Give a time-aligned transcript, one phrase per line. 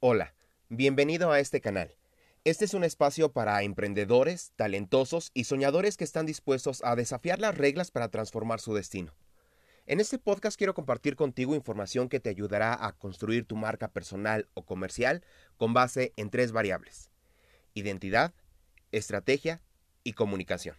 [0.00, 0.34] Hola,
[0.68, 1.94] bienvenido a este canal.
[2.44, 7.56] Este es un espacio para emprendedores, talentosos y soñadores que están dispuestos a desafiar las
[7.56, 9.14] reglas para transformar su destino.
[9.86, 14.48] En este podcast quiero compartir contigo información que te ayudará a construir tu marca personal
[14.54, 15.22] o comercial
[15.56, 17.10] con base en tres variables.
[17.74, 18.32] Identidad,
[18.90, 19.60] estrategia
[20.10, 20.76] y comunicación.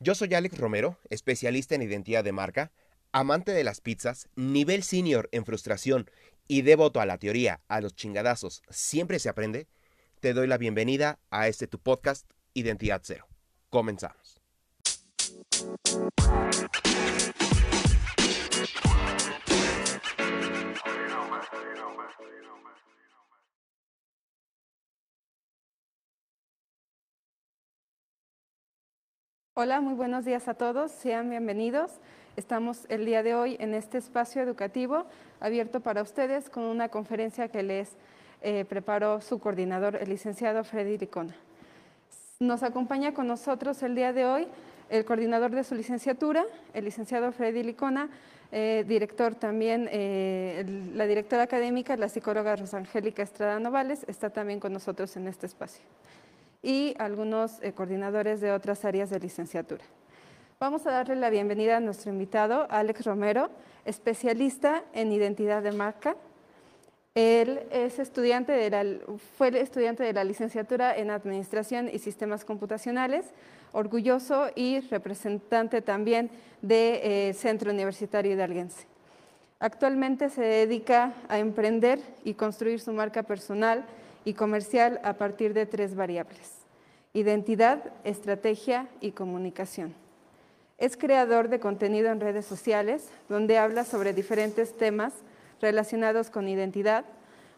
[0.00, 2.72] Yo soy Alex Romero, especialista en identidad de marca,
[3.12, 6.10] amante de las pizzas, nivel senior en frustración
[6.48, 9.68] y devoto a la teoría, a los chingadazos, siempre se aprende
[10.20, 13.26] te doy la bienvenida a este tu podcast Identidad Cero.
[13.70, 14.38] Comenzamos.
[29.62, 31.90] Hola, muy buenos días a todos, sean bienvenidos.
[32.34, 35.04] Estamos el día de hoy en este espacio educativo
[35.38, 37.90] abierto para ustedes con una conferencia que les
[38.40, 41.34] eh, preparó su coordinador, el licenciado Freddy Licona.
[42.38, 44.48] Nos acompaña con nosotros el día de hoy
[44.88, 48.08] el coordinador de su licenciatura, el licenciado Freddy Licona,
[48.52, 54.72] eh, director también, eh, la directora académica, la psicóloga Rosangélica Estrada Novales, está también con
[54.72, 55.82] nosotros en este espacio,
[56.62, 59.84] y algunos coordinadores de otras áreas de licenciatura.
[60.58, 63.50] Vamos a darle la bienvenida a nuestro invitado, Alex Romero,
[63.84, 66.16] especialista en identidad de marca,
[67.14, 68.84] él es estudiante de la,
[69.36, 73.26] fue estudiante de la licenciatura en Administración y Sistemas Computacionales,
[73.72, 76.30] orgulloso y representante también
[76.62, 78.86] del eh, Centro Universitario Hidalguense.
[79.58, 83.84] Actualmente se dedica a emprender y construir su marca personal
[84.24, 86.50] y comercial a partir de tres variables,
[87.12, 89.94] identidad, estrategia y comunicación.
[90.78, 95.12] Es creador de contenido en redes sociales, donde habla sobre diferentes temas
[95.60, 97.04] relacionados con identidad,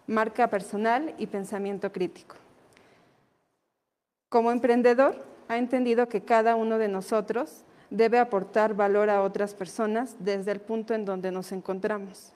[0.06, 2.37] marca personal y pensamiento crítico.
[4.28, 10.16] Como emprendedor, ha entendido que cada uno de nosotros debe aportar valor a otras personas
[10.19, 12.32] desde el punto en donde nos encontramos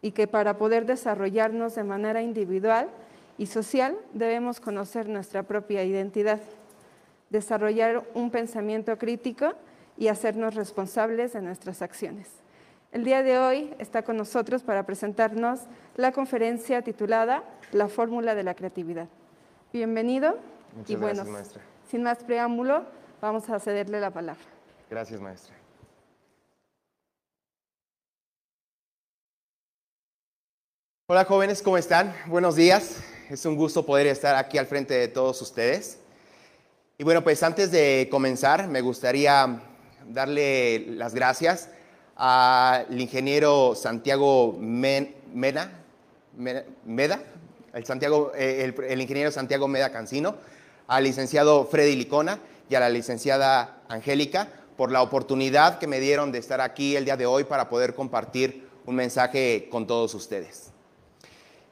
[0.00, 2.88] y que para poder desarrollarnos de manera individual
[3.38, 6.40] y social debemos conocer nuestra propia identidad,
[7.30, 9.54] desarrollar un pensamiento crítico
[9.96, 12.28] y hacernos responsables de nuestras acciones.
[12.92, 15.60] El día de hoy está con nosotros para presentarnos
[15.96, 17.42] la conferencia titulada
[17.72, 19.08] La fórmula de la creatividad.
[19.72, 20.38] Bienvenido.
[20.76, 21.60] Muchas y bueno, maestra.
[21.90, 22.84] Sin más preámbulo,
[23.20, 24.42] vamos a cederle la palabra.
[24.88, 25.54] Gracias, maestra.
[31.06, 32.14] Hola jóvenes, ¿cómo están?
[32.26, 33.13] Buenos días.
[33.30, 35.96] Es un gusto poder estar aquí al frente de todos ustedes.
[36.98, 39.62] Y bueno, pues antes de comenzar, me gustaría
[40.06, 41.70] darle las gracias
[42.16, 45.70] al ingeniero Santiago Meda,
[46.36, 50.36] el, Santiago, eh, el, ingeniero Santiago Meda Cancino,
[50.86, 56.30] al licenciado Freddy Licona y a la licenciada Angélica por la oportunidad que me dieron
[56.30, 60.72] de estar aquí el día de hoy para poder compartir un mensaje con todos ustedes.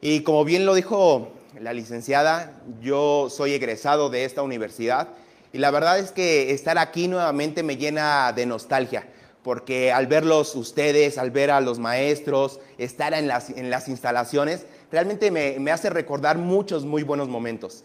[0.01, 1.31] Y como bien lo dijo
[1.61, 5.09] la licenciada, yo soy egresado de esta universidad
[5.53, 9.07] y la verdad es que estar aquí nuevamente me llena de nostalgia
[9.43, 14.67] porque al verlos ustedes, al ver a los maestros, estar en las, en las instalaciones,
[14.91, 17.85] realmente me, me, hace recordar muchos muy buenos momentos.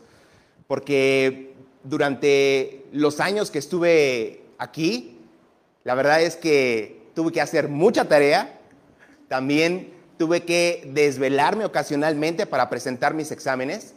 [0.67, 1.53] Porque
[1.83, 5.17] durante los años que estuve aquí,
[5.83, 8.59] la verdad es que tuve que hacer mucha tarea,
[9.27, 13.93] también tuve que desvelarme ocasionalmente para presentar mis exámenes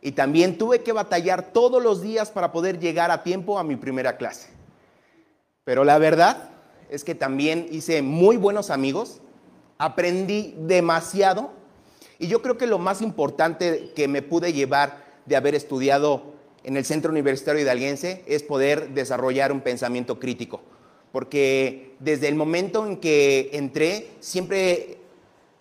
[0.00, 3.76] y también tuve que batallar todos los días para poder llegar a tiempo a mi
[3.76, 4.48] primera clase.
[5.64, 6.50] Pero la verdad
[6.90, 9.20] es que también hice muy buenos amigos,
[9.78, 11.50] aprendí demasiado
[12.18, 16.76] y yo creo que lo más importante que me pude llevar de haber estudiado en
[16.76, 20.62] el Centro Universitario Hidalguense es poder desarrollar un pensamiento crítico,
[21.12, 24.95] porque desde el momento en que entré siempre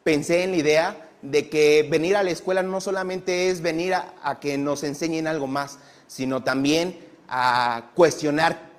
[0.06, 4.40] pensé en la idea de que venir a la escuela no solamente es venir a,
[4.40, 6.96] que nos enseñen algo más, sino también
[7.28, 8.70] a cuestionar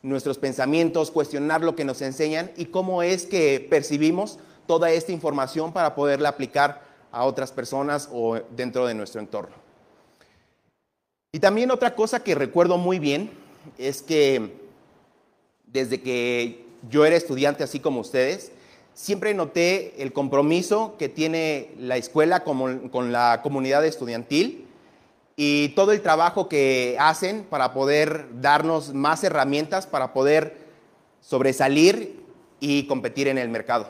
[0.00, 5.74] nuestros pensamientos, cuestionar lo que nos enseñan y cómo es que percibimos toda esta información
[5.74, 6.80] para poderla aplicar
[7.12, 9.56] a otras personas o dentro de nuestro entorno.
[11.30, 13.30] Y también otra cosa que recuerdo muy bien
[13.76, 14.56] es que
[15.66, 18.52] desde que yo era estudiante así como ustedes,
[19.00, 24.66] siempre noté el compromiso que tiene la escuela con, la comunidad estudiantil
[25.36, 30.58] y todo el trabajo que hacen para poder darnos más herramientas para poder
[31.22, 32.22] sobresalir
[32.60, 33.88] y competir en el mercado.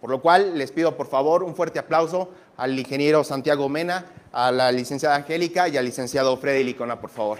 [0.00, 4.50] Por lo cual les pido por favor un fuerte aplauso al ingeniero Santiago Mena, a
[4.50, 7.38] la licenciada Angélica y al licenciado Freddy Licona, por favor.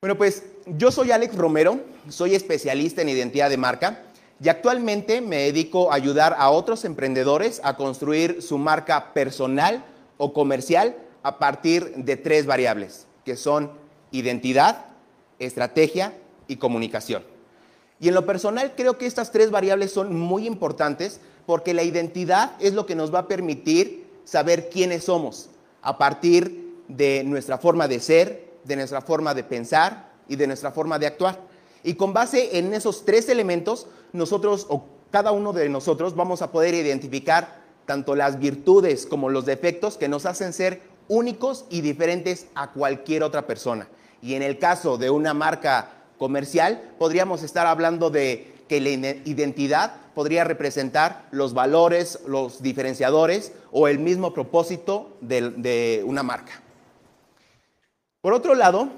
[0.00, 0.44] Bueno, pues
[0.76, 4.02] yo soy Alex Romero, soy especialista en identidad de marca
[4.42, 9.84] y actualmente me dedico a ayudar a otros emprendedores a construir su marca personal
[10.18, 13.72] o comercial a partir de tres variables, que son
[14.10, 14.86] identidad,
[15.38, 16.12] estrategia
[16.46, 17.22] y comunicación.
[18.00, 22.52] Y en lo personal creo que estas tres variables son muy importantes porque la identidad
[22.60, 25.48] es lo que nos va a permitir saber quiénes somos
[25.82, 30.72] a partir de nuestra forma de ser, de nuestra forma de pensar y de nuestra
[30.72, 31.40] forma de actuar.
[31.82, 36.52] Y con base en esos tres elementos, nosotros o cada uno de nosotros vamos a
[36.52, 42.46] poder identificar tanto las virtudes como los defectos que nos hacen ser únicos y diferentes
[42.54, 43.88] a cualquier otra persona.
[44.20, 49.94] Y en el caso de una marca comercial, podríamos estar hablando de que la identidad
[50.14, 56.60] podría representar los valores, los diferenciadores o el mismo propósito de, una marca.
[58.20, 58.88] Por otro lado,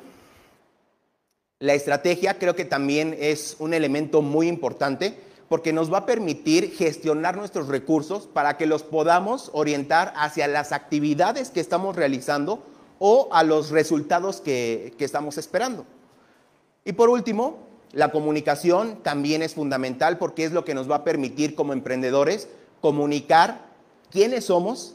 [1.61, 5.15] la estrategia creo que también es un elemento muy importante
[5.51, 10.73] porque nos va a permitir gestionar nuestros recursos para que los podamos orientar hacia las
[10.73, 12.65] actividades que estamos realizando
[12.99, 15.85] o a los resultados que, que estamos esperando.
[16.85, 17.59] Y por último,
[17.93, 22.49] la comunicación también es fundamental porque es lo que nos va a permitir como emprendedores
[22.81, 23.67] comunicar
[24.11, 24.95] quiénes somos,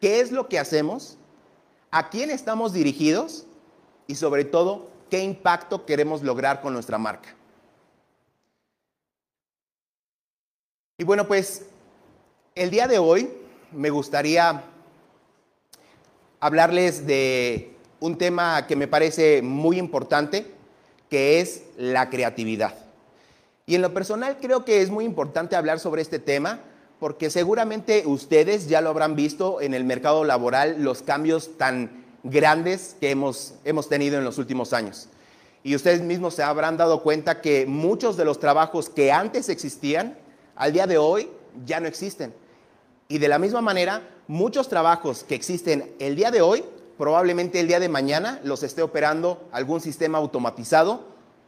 [0.00, 1.18] qué es lo que hacemos,
[1.92, 3.46] a quién estamos dirigidos
[4.08, 7.28] y sobre todo qué impacto queremos lograr con nuestra marca.
[10.98, 11.66] Y bueno, pues
[12.56, 13.30] el día de hoy
[13.70, 14.64] me gustaría
[16.40, 20.52] hablarles de un tema que me parece muy importante,
[21.08, 22.74] que es la creatividad.
[23.66, 26.58] Y en lo personal creo que es muy importante hablar sobre este tema
[26.98, 32.96] porque seguramente ustedes ya lo habrán visto en el mercado laboral, los cambios tan grandes
[33.00, 35.08] que hemos, hemos tenido en los últimos años.
[35.62, 40.18] Y ustedes mismos se habrán dado cuenta que muchos de los trabajos que antes existían,
[40.56, 41.30] al día de hoy
[41.64, 42.34] ya no existen.
[43.08, 46.64] Y de la misma manera, muchos trabajos que existen el día de hoy,
[46.98, 51.06] probablemente el día de mañana los esté operando algún sistema automatizado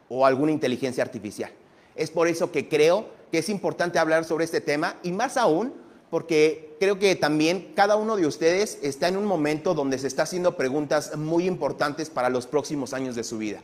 [0.09, 1.51] o alguna inteligencia artificial.
[1.95, 5.73] Es por eso que creo que es importante hablar sobre este tema y más aún
[6.09, 10.23] porque creo que también cada uno de ustedes está en un momento donde se está
[10.23, 13.61] haciendo preguntas muy importantes para los próximos años de su vida,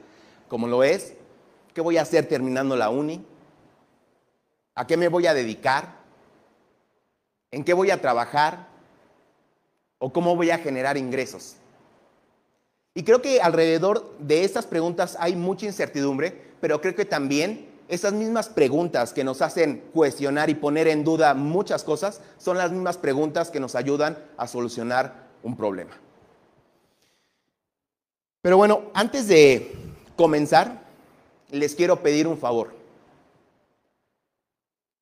[0.47, 1.13] como lo es,
[1.73, 3.25] ¿qué voy a hacer terminando la uni?
[4.75, 5.99] ¿A qué me voy a dedicar?
[7.51, 8.67] ¿En qué voy a trabajar?
[9.99, 11.55] ¿O cómo voy a generar ingresos?
[12.95, 18.13] Y creo que alrededor de estas preguntas hay mucha incertidumbre, pero creo que también esas
[18.13, 22.97] mismas preguntas que nos hacen cuestionar y poner en duda muchas cosas son las mismas
[22.97, 25.91] preguntas que nos ayudan a solucionar un problema.
[28.41, 29.73] Pero bueno, antes de
[30.15, 30.83] comenzar,
[31.51, 32.73] les quiero pedir un favor.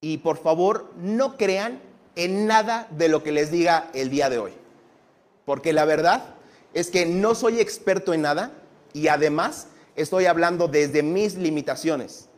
[0.02, 1.82] Y por favor, no crean
[2.16, 4.52] en nada de lo que les diga el día de hoy.
[5.46, 6.36] Porque la verdad
[6.74, 8.52] es que no soy experto en nada
[8.94, 12.30] y además estoy hablando desde mis limitaciones.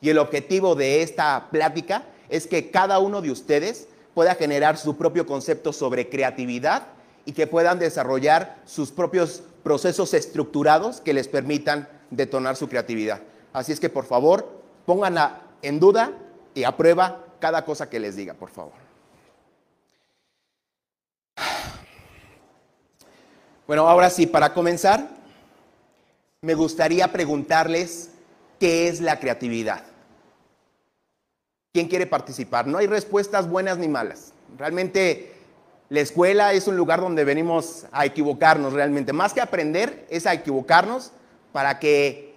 [0.00, 4.96] Y el objetivo de esta plática es que cada uno de ustedes pueda generar su
[4.96, 6.86] propio concepto sobre creatividad
[7.24, 13.20] y que puedan desarrollar sus propios procesos estructurados que les permitan detonar su creatividad.
[13.52, 16.12] Así es que por favor, pónganla en duda
[16.54, 18.72] y a prueba cada cosa que les diga, por favor.
[23.66, 25.08] Bueno, ahora sí, para comenzar,
[26.40, 28.10] me gustaría preguntarles
[28.58, 29.84] qué es la creatividad.
[31.72, 32.66] ¿Quién quiere participar?
[32.66, 34.32] No hay respuestas buenas ni malas.
[34.58, 35.32] Realmente
[35.88, 39.12] la escuela es un lugar donde venimos a equivocarnos realmente.
[39.12, 41.12] Más que aprender, es a equivocarnos
[41.52, 42.34] para que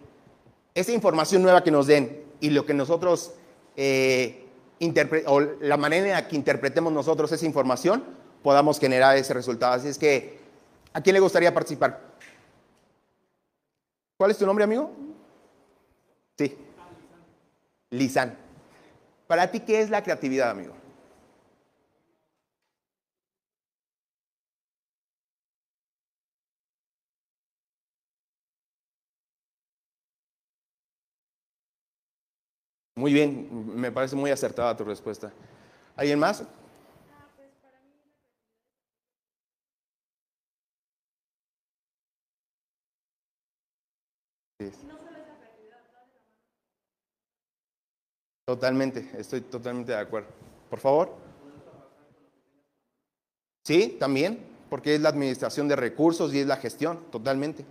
[0.76, 3.34] esa información nueva que nos den y lo que nosotros,
[3.76, 4.46] eh,
[5.26, 8.04] o la manera en la que interpretemos nosotros esa información,
[8.44, 9.74] podamos generar ese resultado.
[9.74, 10.40] Así es que,
[10.94, 12.02] ¿a quién le gustaría participar?
[14.18, 14.92] ¿Cuál es tu nombre, amigo?
[16.38, 16.56] Sí.
[17.92, 18.43] Lisan.
[19.34, 20.76] Para ti, ¿qué es la creatividad, amigo?
[32.94, 35.34] Muy bien, me parece muy acertada tu respuesta.
[35.96, 36.44] ¿Alguien más?
[48.46, 50.28] Totalmente, estoy totalmente de acuerdo.
[50.70, 51.16] Por favor.
[53.64, 57.64] Sí, también, porque es la administración de recursos y es la gestión, totalmente.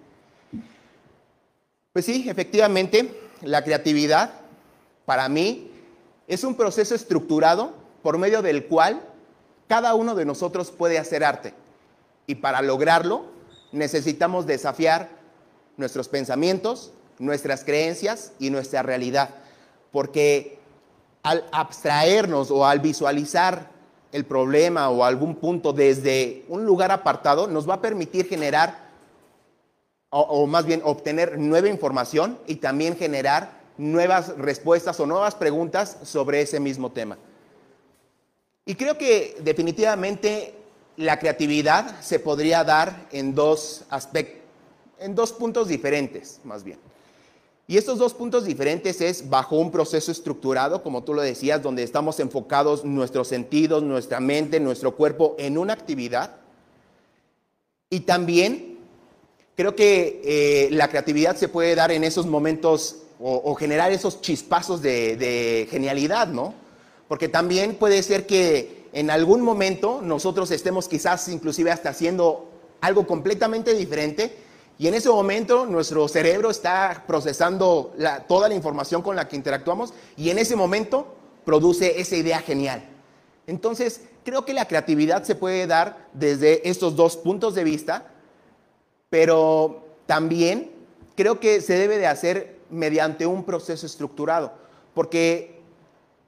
[1.93, 4.33] Pues sí, efectivamente, la creatividad
[5.05, 5.71] para mí
[6.27, 9.03] es un proceso estructurado por medio del cual
[9.69, 11.53] cada uno de nosotros puede hacer arte.
[12.27, 13.27] Y para lograrlo
[13.73, 15.11] necesitamos desafiar
[15.77, 19.35] nuestros pensamientos, nuestras creencias y nuestra realidad.
[19.91, 20.62] Porque
[21.23, 23.71] al abstraernos o al visualizar
[24.13, 28.91] el problema o algún punto desde un lugar apartado, nos va a permitir generar,
[30.11, 36.43] o, más bien obtener nueva información y también generar nuevas respuestas o nuevas preguntas sobre
[36.43, 37.17] ese mismo tema.
[38.67, 40.55] Y creo que definitivamente
[40.97, 44.43] la creatividad se podría dar en dos aspectos,
[44.99, 46.79] en dos puntos diferentes, más bien.
[47.69, 51.83] Y estos dos puntos diferentes es bajo un proceso estructurado, como tú lo decías, donde
[51.83, 56.37] estamos enfocados nuestros sentidos, nuestra mente, nuestro cuerpo en una actividad.
[57.89, 58.79] Y también
[59.55, 64.83] creo que eh, la creatividad se puede dar en esos momentos o, generar esos chispazos
[64.83, 66.55] de, de genialidad, ¿no?
[67.07, 72.49] Porque también puede ser que en algún momento nosotros estemos quizás inclusive hasta haciendo
[72.81, 74.37] algo completamente diferente
[74.79, 77.95] y en ese momento nuestro cerebro está procesando
[78.27, 81.15] toda la información con la que interactuamos y en ese momento
[81.45, 82.89] produce esa idea genial.
[83.47, 88.11] Entonces, creo que la creatividad se puede dar desde estos dos puntos de vista,
[89.11, 90.71] pero también
[91.17, 94.53] creo que se debe de hacer mediante un proceso estructurado,
[94.95, 95.61] porque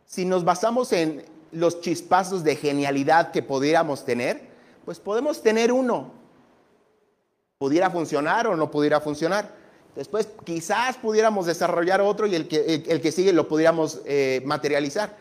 [0.07, 4.43] si nos basamos en los chispazos de genialidad que pudiéramos tener,
[4.85, 6.13] pues podemos tener uno,
[7.65, 9.51] pudiera funcionar o no pudiera funcionar.
[9.97, 15.17] Después quizás pudiéramos desarrollar otro y el que, el, que sigue lo pudiéramos eh, materializar.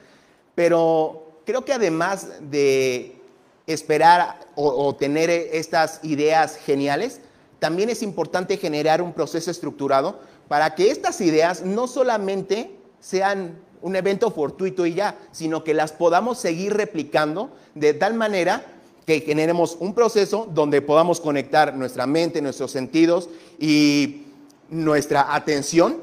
[0.53, 3.15] Pero creo que además de
[3.65, 7.21] esperar o, o tener estas ideas geniales,
[7.59, 10.19] también es importante generar un proceso estructurado
[10.49, 15.93] para que estas ideas no solamente sean un evento fortuito y ya, sino que las
[15.93, 18.65] podamos seguir replicando de tal manera
[19.05, 23.29] que generemos un proceso donde podamos conectar nuestra mente, nuestros sentidos
[23.59, 24.23] y
[24.69, 25.97] nuestra atención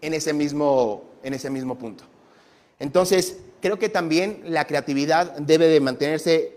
[0.00, 2.04] en ese mismo, en ese mismo punto.
[2.78, 6.52] Entonces, creo que también la creatividad debe de mantenerse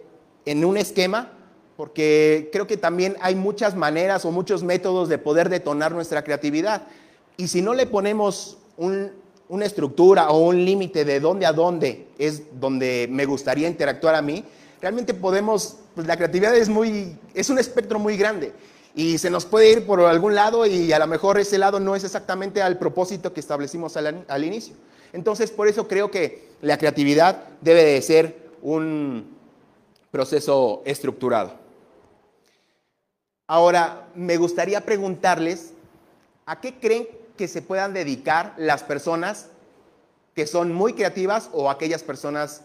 [0.45, 1.33] en un esquema,
[1.77, 6.83] porque creo que también hay muchas maneras o muchos métodos de poder detonar nuestra creatividad.
[7.37, 12.43] Y si no le ponemos una estructura o un límite de dónde a dónde es
[12.59, 14.43] donde me gustaría interactuar a mí,
[14.81, 18.51] realmente podemos, pues la creatividad es muy, es un espectro muy grande
[18.95, 21.95] y se nos puede ir por algún lado y a lo mejor ese lado no
[21.95, 24.75] es exactamente al propósito que establecimos al, al inicio.
[25.13, 29.37] Entonces, por eso creo que la creatividad debe de ser un
[30.09, 31.53] proceso estructurado.
[33.47, 35.73] Ahora, me gustaría preguntarles,
[36.45, 37.07] ¿a qué creen
[37.37, 39.47] que se puedan dedicar las personas
[40.35, 42.61] que son muy creativas o aquellas personas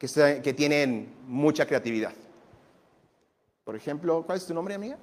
[0.00, 2.12] que, tienen mucha creatividad.
[3.64, 4.96] Por ejemplo, ¿cuál es tu nombre, amiga?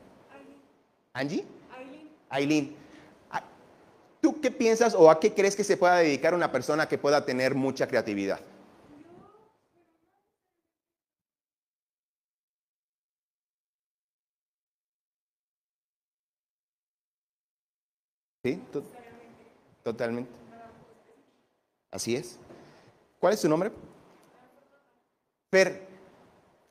[1.13, 1.45] Angie.
[1.71, 2.09] Aileen.
[2.29, 2.75] Aileen.
[3.29, 3.43] Ah,
[4.19, 7.23] ¿Tú qué piensas o a qué crees que se pueda dedicar una persona que pueda
[7.23, 8.39] tener mucha creatividad?
[18.43, 18.59] ¿Sí?
[19.83, 20.31] Totalmente.
[21.91, 22.39] Así es.
[23.19, 23.71] ¿Cuál es tu nombre?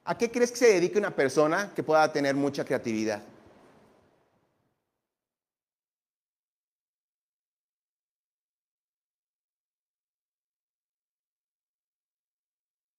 [0.04, 3.22] ¿A qué crees que se dedique una persona que pueda tener mucha creatividad?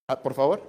[0.08, 0.62] Ah, por favor.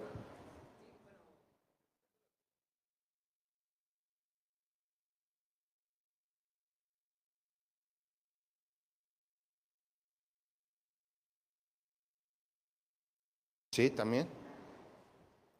[13.72, 14.28] Sí, también.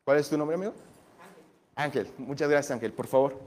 [0.08, 0.72] ¿Cuál es tu nombre, amigo?
[1.76, 2.06] Ángel.
[2.06, 2.14] Ángel.
[2.16, 2.94] Muchas gracias, Ángel.
[2.94, 3.38] Por favor.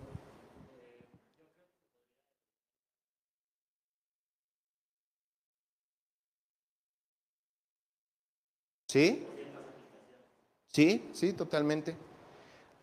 [8.88, 9.26] ¿Sí?
[10.68, 11.96] Sí, sí, totalmente.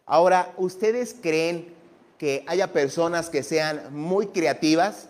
[0.07, 1.73] Ahora, ¿ustedes creen
[2.19, 5.09] que haya personas que sean muy creativas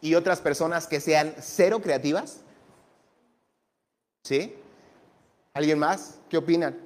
[0.00, 2.42] y otras personas que sean cero creativas?
[4.22, 4.54] ¿Sí?
[5.52, 6.20] ¿Alguien más?
[6.28, 6.83] ¿Qué opinan?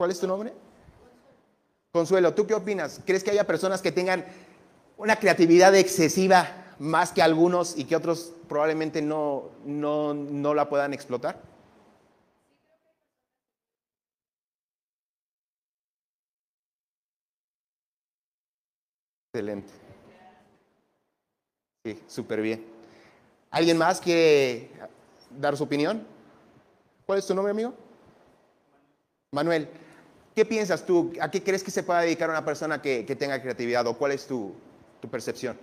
[0.00, 0.54] ¿Cuál es tu nombre?
[1.92, 3.02] Consuelo, ¿tú qué opinas?
[3.04, 4.24] ¿Crees que haya personas que tengan
[4.96, 10.94] una creatividad excesiva más que algunos y que otros probablemente no, no, no la puedan
[10.94, 11.42] explotar?
[19.26, 19.70] Excelente.
[21.84, 22.64] Sí, súper bien.
[23.50, 24.70] ¿Alguien más quiere
[25.38, 26.06] dar su opinión?
[27.04, 27.74] ¿Cuál es tu nombre, amigo?
[29.32, 29.68] Manuel.
[30.40, 31.12] ¿Qué piensas tú?
[31.20, 34.12] ¿A qué crees que se pueda dedicar una persona que, que tenga creatividad o cuál
[34.12, 34.54] es tu,
[34.98, 35.54] tu percepción?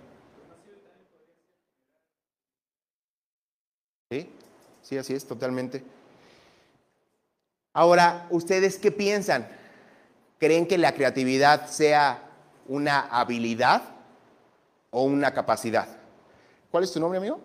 [4.08, 4.30] Sí,
[4.80, 5.82] sí, así es, totalmente.
[7.72, 9.48] Ahora, ¿ustedes qué piensan?
[10.38, 12.22] ¿Creen que la creatividad sea
[12.68, 13.82] una habilidad
[14.92, 15.88] o una capacidad?
[16.70, 17.40] ¿Cuál es tu nombre, amigo?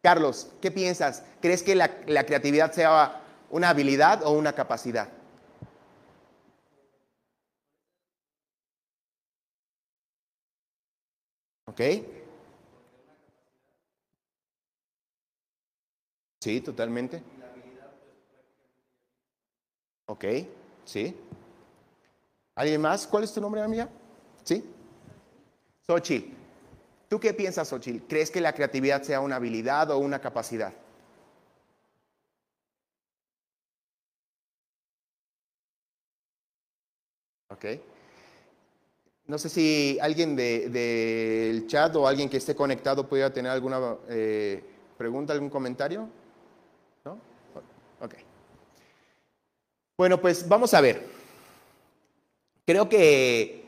[0.00, 1.24] Carlos, ¿qué piensas?
[1.42, 3.20] ¿Crees que la, la creatividad sea
[3.50, 5.08] una habilidad o una capacidad?
[11.76, 11.82] ¿Ok?
[16.40, 17.22] Sí, totalmente.
[20.06, 20.24] Ok,
[20.86, 21.14] sí.
[22.54, 23.06] ¿Alguien más?
[23.06, 23.90] ¿Cuál es tu nombre, amiga?
[24.42, 24.64] ¿Sí?
[25.86, 26.32] Xochitl.
[27.10, 28.06] ¿Tú qué piensas, Xochitl?
[28.08, 30.72] ¿Crees que la creatividad sea una habilidad o una capacidad?
[37.50, 37.95] Ok.
[39.26, 43.96] No sé si alguien del de, chat o alguien que esté conectado pudiera tener alguna
[44.08, 44.62] eh,
[44.96, 46.08] pregunta, algún comentario.
[47.04, 47.18] ¿No?
[48.00, 48.14] Ok.
[49.98, 51.02] Bueno, pues vamos a ver.
[52.64, 53.64] Creo que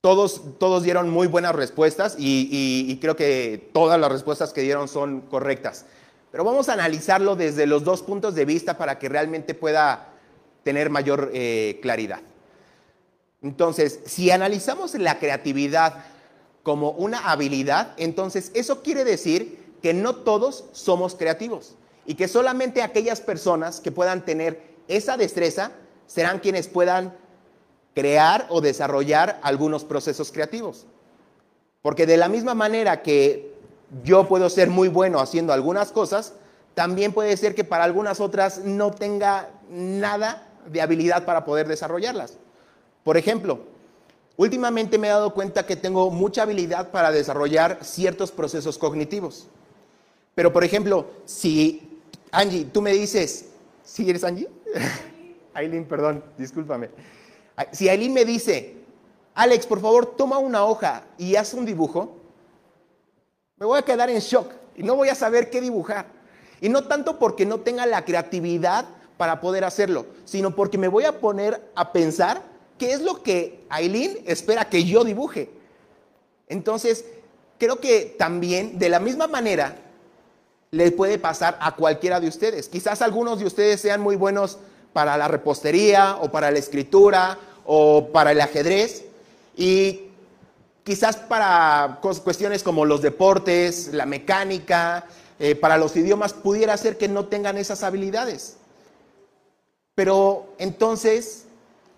[0.00, 2.48] todos, todos dieron muy buenas respuestas y,
[2.88, 5.86] y, creo que todas las respuestas que dieron son correctas.
[6.32, 10.08] Pero vamos a analizarlo desde los dos puntos de vista para que realmente pueda
[10.64, 12.20] tener mayor eh, claridad.
[13.42, 16.04] Entonces, si analizamos la creatividad
[16.62, 21.74] como una habilidad, entonces eso quiere decir que no todos somos creativos
[22.06, 25.72] y que solamente aquellas personas que puedan tener esa destreza
[26.06, 27.14] serán quienes puedan
[27.94, 30.86] crear o desarrollar algunos procesos creativos.
[31.82, 33.52] Porque de la misma manera que
[34.04, 36.34] yo puedo ser muy bueno haciendo algunas cosas,
[36.74, 42.38] también puede ser que para algunas otras no tenga nada de habilidad para poder desarrollarlas.
[43.04, 43.60] Por ejemplo,
[44.36, 49.48] últimamente me he dado cuenta que tengo mucha habilidad para desarrollar ciertos procesos cognitivos.
[50.34, 53.46] Pero, por ejemplo, si, Angie, tú me dices,
[53.82, 54.48] ¿sí eres Angie?
[55.54, 56.90] Aileen, perdón, discúlpame.
[57.72, 58.76] Si Aileen me dice,
[59.34, 62.16] Alex, por favor, toma una hoja y haz un dibujo,
[63.56, 66.06] me voy a quedar en shock y no voy a saber qué dibujar.
[66.60, 68.86] Y no tanto porque no tenga la creatividad
[69.16, 72.51] para poder hacerlo, sino porque me voy a poner a pensar
[72.82, 75.48] qué es lo que Aileen espera que yo dibuje.
[76.48, 77.04] Entonces,
[77.56, 79.76] creo que también, de la misma manera,
[80.72, 82.68] le puede pasar a cualquiera de ustedes.
[82.68, 84.58] Quizás algunos de ustedes sean muy buenos
[84.92, 89.04] para la repostería o para la escritura o para el ajedrez
[89.56, 90.00] y
[90.82, 95.06] quizás para cuestiones como los deportes, la mecánica,
[95.38, 98.56] eh, para los idiomas, pudiera ser que no tengan esas habilidades.
[99.94, 101.44] Pero entonces,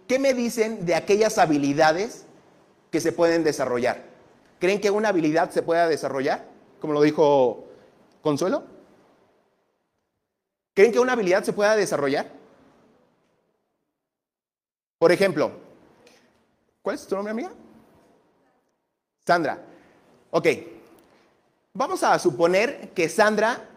[0.07, 2.27] ¿qué me dicen de aquellas habilidades
[2.90, 4.03] que se pueden desarrollar?
[4.59, 6.47] ¿Creen que una habilidad se pueda desarrollar?
[6.81, 7.64] Como lo dijo
[8.23, 8.64] Consuelo.
[10.75, 12.31] ¿Creen que una habilidad se pueda desarrollar?
[14.99, 15.53] Por ejemplo,
[16.83, 17.53] ¿cuál es tu nombre, amiga?
[19.27, 19.61] Sandra.
[20.31, 20.49] Ok.
[21.75, 23.69] Vamos a suponer que Sandra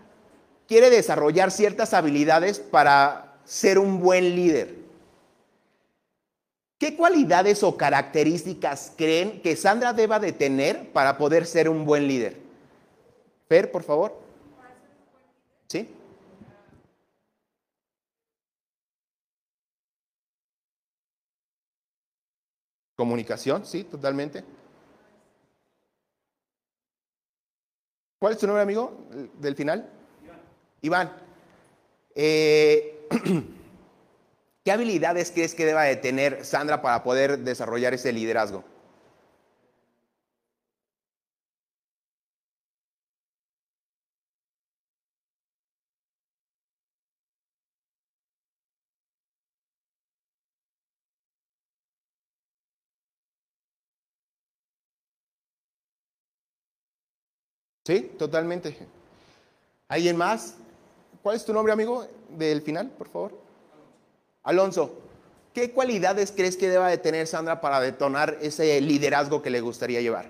[0.67, 4.86] quiere desarrollar ciertas habilidades para ser un buen líder.
[6.77, 12.07] ¿Qué cualidades o características creen que Sandra deba de tener para poder ser un buen
[12.07, 12.37] líder?
[13.49, 14.15] Fer, por favor.
[15.67, 15.89] ¿Sí?
[22.95, 24.43] Comunicación, sí, totalmente.
[28.19, 29.07] ¿Cuál es tu nombre, amigo,
[29.39, 29.89] del final?
[30.81, 31.09] Iván.
[31.09, 31.17] Iván.
[32.15, 33.07] Eh,
[34.67, 38.65] ¿Qué habilidades crees que deba de tener Sandra para poder desarrollar ese liderazgo?
[57.85, 58.77] Sí, totalmente.
[59.87, 60.55] ¿Alguien más?
[61.23, 63.46] ¿Cuál es tu nombre, amigo, del final, por favor?
[64.47, 64.97] Alonso,
[65.53, 69.99] ¿qué cualidades crees que deba de tener Sandra para detonar ese liderazgo que le gustaría
[69.99, 70.29] llevar?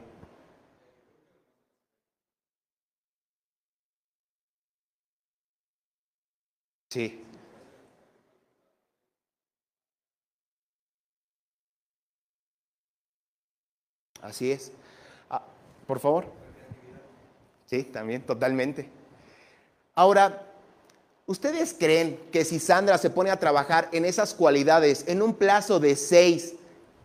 [6.89, 7.23] Sí.
[14.23, 14.71] Así es.
[15.29, 15.43] Ah,
[15.85, 16.25] por favor.
[17.67, 18.89] Sí, también, totalmente.
[19.93, 20.46] Ahora,
[21.27, 25.79] ¿ustedes creen que si Sandra se pone a trabajar en esas cualidades en un plazo
[25.79, 26.55] de seis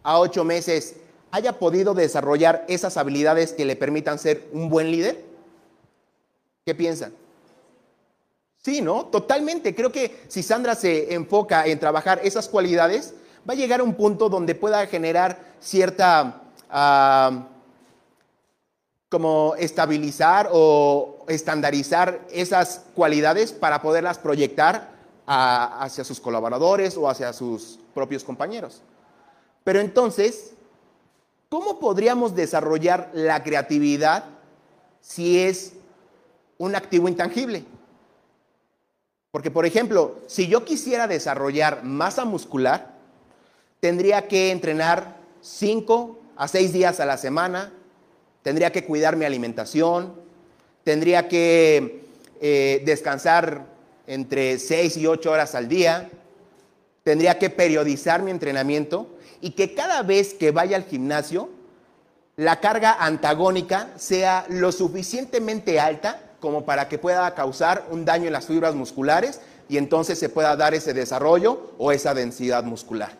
[0.02, 0.94] a ocho meses,
[1.30, 5.22] haya podido desarrollar esas habilidades que le permitan ser un buen líder?
[6.64, 7.12] ¿Qué piensan?
[8.58, 9.06] Sí, ¿no?
[9.06, 9.74] Totalmente.
[9.74, 13.14] Creo que si Sandra se enfoca en trabajar esas cualidades,
[13.48, 16.42] va a llegar a un punto donde pueda generar cierta
[19.12, 24.90] como estabilizar o estandarizar esas cualidades para poderlas proyectar
[25.26, 28.80] hacia sus colaboradores o hacia sus propios compañeros.
[29.64, 30.54] Pero entonces,
[31.50, 34.24] ¿cómo podríamos desarrollar la creatividad
[35.02, 35.74] si es
[36.56, 37.66] un activo intangible?
[39.30, 42.94] Porque, por ejemplo, si yo quisiera desarrollar masa muscular,
[43.78, 47.74] tendría que entrenar cinco a seis días a la semana,
[48.42, 50.14] tendría que cuidar mi alimentación,
[50.84, 52.04] tendría que
[52.40, 53.66] eh, descansar
[54.06, 56.10] entre seis y ocho horas al día,
[57.04, 59.08] tendría que periodizar mi entrenamiento
[59.40, 61.48] y que cada vez que vaya al gimnasio,
[62.36, 68.32] la carga antagónica sea lo suficientemente alta como para que pueda causar un daño en
[68.32, 73.16] las fibras musculares y entonces se pueda dar ese desarrollo o esa densidad muscular.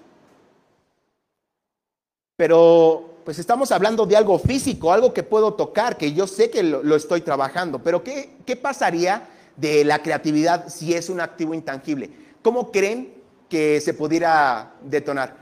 [2.37, 6.63] Pero pues estamos hablando de algo físico, algo que puedo tocar, que yo sé que
[6.63, 7.83] lo, estoy trabajando.
[7.83, 12.11] Pero ¿qué, ¿qué, pasaría de la creatividad si es un activo intangible?
[12.43, 13.15] ¿Cómo creen
[13.49, 15.37] que se pudiera detonar?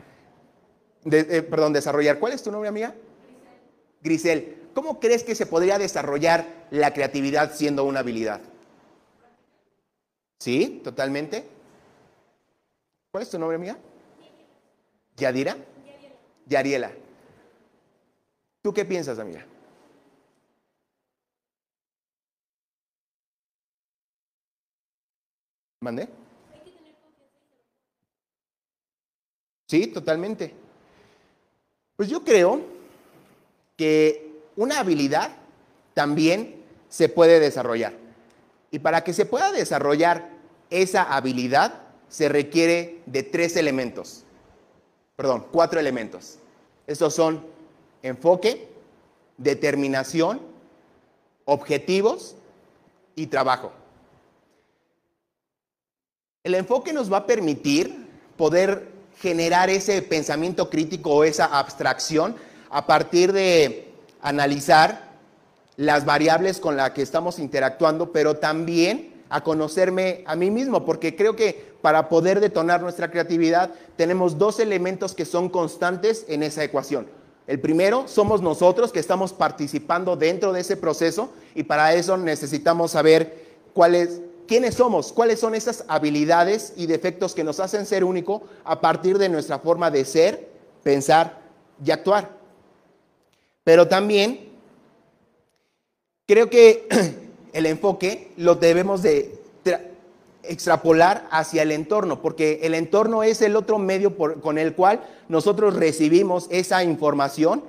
[1.10, 2.18] Eh, perdón, desarrollar.
[2.18, 2.94] ¿Cuál es tu nombre, amiga?
[4.02, 4.56] Grisel.
[4.74, 8.40] ¿Cómo crees que se podría desarrollar la creatividad siendo una habilidad?
[10.38, 10.80] ¿Sí?
[10.84, 11.44] ¿Totalmente?
[13.10, 13.78] ¿Cuál es tu nombre, amiga?
[15.16, 15.56] ¿Yadira?
[16.46, 16.92] Yariela.
[18.62, 19.46] ¿Tú qué piensas, amiga?
[25.80, 26.08] ¿Mandé?
[29.66, 30.52] Sí, totalmente.
[31.96, 32.60] Pues yo creo
[33.76, 35.30] que una habilidad
[35.94, 37.94] también se puede desarrollar.
[38.70, 40.28] Y para que se pueda desarrollar
[40.68, 44.24] esa habilidad, se requiere de tres elementos.
[45.16, 46.38] Perdón, cuatro elementos.
[46.86, 47.46] Estos son
[48.02, 48.68] enfoque,
[49.36, 50.40] determinación,
[51.44, 52.36] objetivos
[53.16, 53.72] y trabajo.
[56.44, 62.36] El enfoque nos va a permitir poder generar ese pensamiento crítico o esa abstracción
[62.70, 65.10] a partir de analizar
[65.76, 71.14] las variables con las que estamos interactuando, pero también a conocerme a mí mismo, porque
[71.14, 76.64] creo que para poder detonar nuestra creatividad tenemos dos elementos que son constantes en esa
[76.64, 77.06] ecuación.
[77.46, 82.92] El primero somos nosotros que estamos participando dentro de ese proceso y para eso necesitamos
[82.92, 88.42] saber cuáles, quiénes somos, cuáles son esas habilidades y defectos que nos hacen ser único
[88.64, 90.48] a partir de nuestra forma de ser,
[90.82, 91.40] pensar
[91.84, 92.30] y actuar.
[93.64, 94.50] Pero también
[96.26, 96.86] creo que
[97.52, 99.39] el enfoque lo debemos de
[100.42, 105.74] extrapolar hacia el entorno, porque el entorno es el otro medio con el cual nosotros
[105.76, 107.62] recibimos esa información,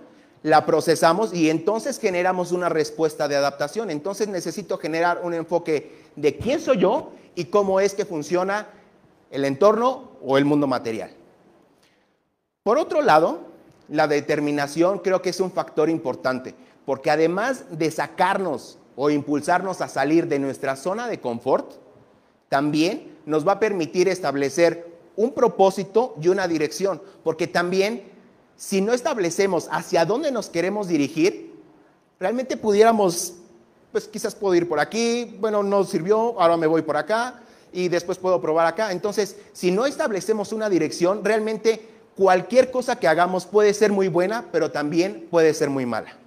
[0.43, 3.91] la procesamos y entonces generamos una respuesta de adaptación.
[3.91, 8.67] Entonces necesito generar un enfoque de quién soy yo y cómo es que funciona
[9.29, 11.12] el entorno o el mundo material.
[12.63, 13.39] Por otro lado,
[13.88, 16.55] la determinación creo que es un factor importante,
[16.86, 21.80] porque además de sacarnos o impulsarnos a salir de nuestra zona de confort,
[22.51, 24.85] también nos va a permitir establecer
[25.15, 28.03] un propósito y una dirección, porque también
[28.57, 31.53] si no establecemos hacia dónde nos queremos dirigir,
[32.19, 33.35] realmente pudiéramos,
[33.93, 37.87] pues quizás puedo ir por aquí, bueno, no sirvió, ahora me voy por acá y
[37.87, 38.91] después puedo probar acá.
[38.91, 41.87] Entonces, si no establecemos una dirección, realmente
[42.17, 46.17] cualquier cosa que hagamos puede ser muy buena, pero también puede ser muy mala.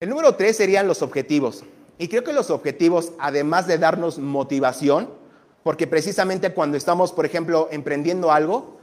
[0.00, 1.62] El número tres serían los objetivos.
[1.98, 5.08] Y creo que los objetivos, además de darnos motivación,
[5.62, 8.76] porque precisamente cuando estamos, por ejemplo, emprendiendo algo,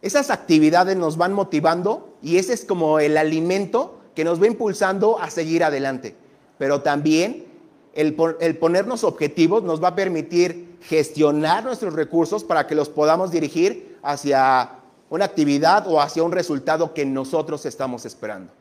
[0.00, 5.20] esas actividades nos van motivando y ese es como el alimento que nos va impulsando
[5.20, 6.16] a seguir adelante.
[6.58, 7.46] Pero también
[7.94, 13.30] el, el, ponernos objetivos nos va a permitir gestionar nuestros recursos para que los podamos
[13.30, 14.70] dirigir hacia
[15.10, 18.52] una actividad o hacia un resultado que nosotros estamos esperando.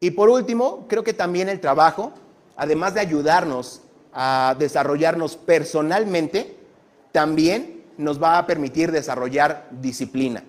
[0.00, 2.12] Y por último, creo que también el trabajo,
[2.58, 3.80] además de ayudarnos
[4.12, 6.56] a desarrollarnos personalmente,
[7.12, 10.42] también nos va a permitir desarrollar disciplina.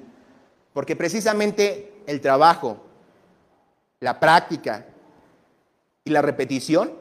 [0.73, 2.83] Porque precisamente el trabajo,
[3.99, 4.87] la práctica
[6.03, 6.91] y la repetición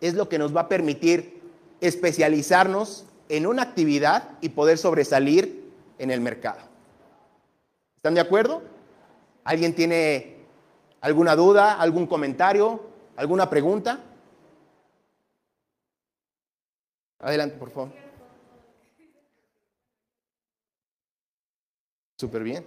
[0.00, 1.40] es lo que nos va a permitir
[1.80, 6.60] especializarnos en una actividad y poder sobresalir en el mercado.
[7.96, 8.62] ¿Están de acuerdo?
[9.44, 10.38] ¿Alguien tiene
[11.00, 14.00] alguna duda, algún comentario, alguna pregunta?
[17.20, 17.92] Adelante, por favor.
[22.18, 22.64] Súper bien.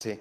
[0.00, 0.20] Sí.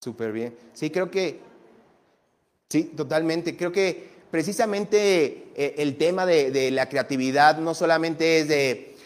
[0.00, 0.56] Súper bien.
[0.72, 1.40] Sí, creo que,
[2.70, 3.56] sí, totalmente.
[3.56, 8.96] Creo que precisamente eh, el tema de, la creatividad no solamente es de,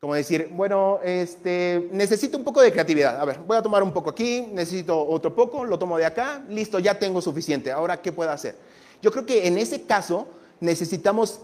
[0.00, 3.20] como decir, bueno, este, necesito un poco de creatividad.
[3.20, 6.44] A ver, voy a tomar un poco aquí, necesito otro poco, lo tomo de acá,
[6.48, 7.72] listo, ya tengo suficiente.
[7.72, 8.56] Ahora, ¿qué puedo hacer?
[9.00, 10.28] Yo creo que en ese caso
[10.60, 11.40] necesitamos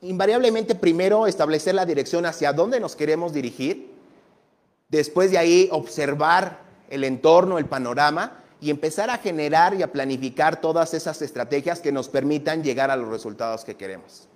[0.00, 3.92] invariablemente primero establecer la dirección hacia dónde nos queremos dirigir,
[4.88, 10.60] después de ahí observar el entorno, el panorama y empezar a generar y a planificar
[10.60, 14.28] todas esas estrategias que nos permitan llegar a los resultados que queremos.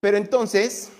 [0.00, 0.90] Pero entonces,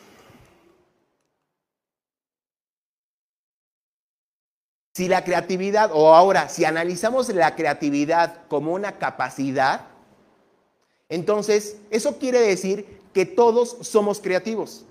[4.94, 9.86] si la creatividad, o ahora, si analizamos la creatividad como una capacidad,
[11.08, 14.84] entonces eso quiere decir que todos somos creativos.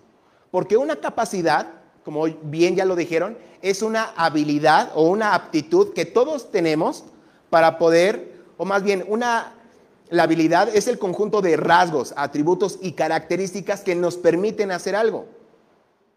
[0.51, 6.05] Porque una capacidad como bien ya lo dijeron, es una habilidad o una aptitud que
[6.05, 7.03] todos tenemos
[7.49, 9.53] para poder, o más bien, una,
[10.09, 15.25] la habilidad es el conjunto de rasgos, atributos y características que nos permiten hacer algo.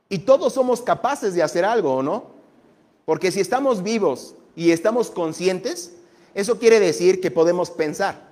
[0.08, 2.24] Y todos somos capaces de hacer algo, ¿o no?
[3.04, 5.94] Porque si estamos vivos y estamos conscientes,
[6.34, 8.28] eso quiere decir que podemos pensar.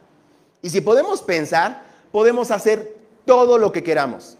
[0.63, 4.37] Y si podemos pensar, podemos hacer todo lo que queramos.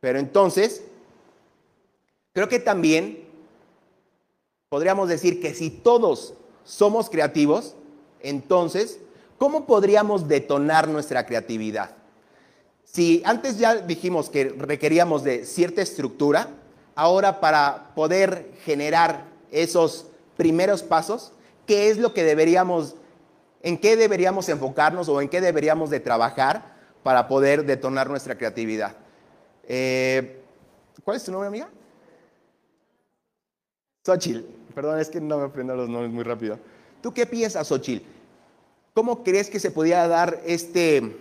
[0.00, 0.82] Pero entonces
[2.34, 3.24] Creo que también
[4.68, 7.76] podríamos decir que si todos somos creativos,
[8.20, 8.98] entonces,
[9.38, 11.92] ¿cómo podríamos detonar nuestra creatividad?
[12.82, 16.48] Si antes ya dijimos que requeríamos de cierta estructura,
[16.96, 21.32] ahora para poder generar esos primeros pasos,
[21.66, 22.96] ¿qué es lo que deberíamos,
[23.62, 28.96] en qué deberíamos enfocarnos o en qué deberíamos de trabajar para poder detonar nuestra creatividad?
[29.68, 30.40] Eh,
[31.04, 31.68] ¿Cuál es tu nombre, amiga?
[34.04, 34.40] Xochitl,
[34.74, 36.58] perdón, es que no me aprendo los nombres muy rápido.
[37.02, 38.04] ¿Tú qué piensas, Xochitl?
[38.92, 41.16] ¿Cómo crees que se podía dar este,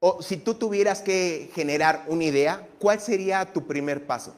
[0.00, 4.34] o si tú tuvieras que generar una idea, ¿cuál sería tu primer paso?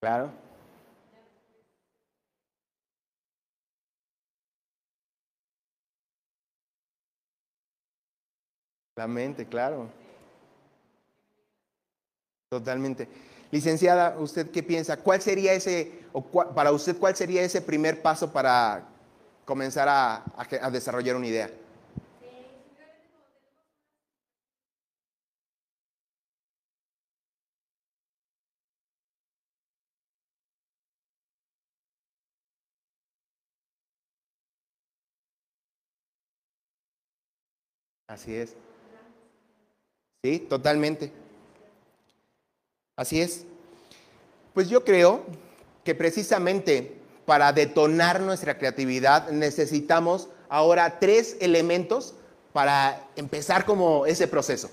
[0.00, 0.49] Claro.
[9.00, 9.08] La
[9.48, 9.88] claro.
[12.50, 13.08] Totalmente.
[13.50, 14.98] Licenciada, ¿usted qué piensa?
[14.98, 18.86] ¿Cuál sería ese, o para usted, cuál sería ese primer paso para
[19.46, 21.50] comenzar a, a desarrollar una idea?
[38.06, 38.54] Así es.
[40.22, 41.12] Sí, totalmente.
[42.96, 43.46] Así es.
[44.52, 45.24] Pues yo creo
[45.82, 52.14] que precisamente para detonar nuestra creatividad necesitamos ahora tres elementos
[52.52, 54.70] para empezar como ese proceso.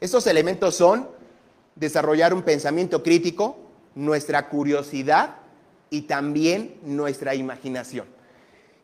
[0.00, 1.08] Estos elementos son
[1.74, 3.58] desarrollar un pensamiento crítico,
[3.94, 5.36] nuestra curiosidad
[5.90, 8.06] y también nuestra imaginación.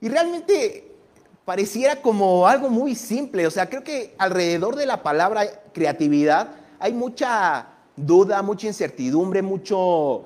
[0.01, 0.93] Y realmente
[1.44, 3.46] pareciera como algo muy simple.
[3.46, 10.24] O sea, creo que alrededor de la palabra creatividad hay mucha duda, mucha incertidumbre, mucho,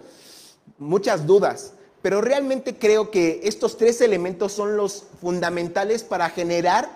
[0.78, 1.74] muchas dudas.
[2.02, 6.88] Pero realmente creo que estos tres elementos son los fundamentales para generar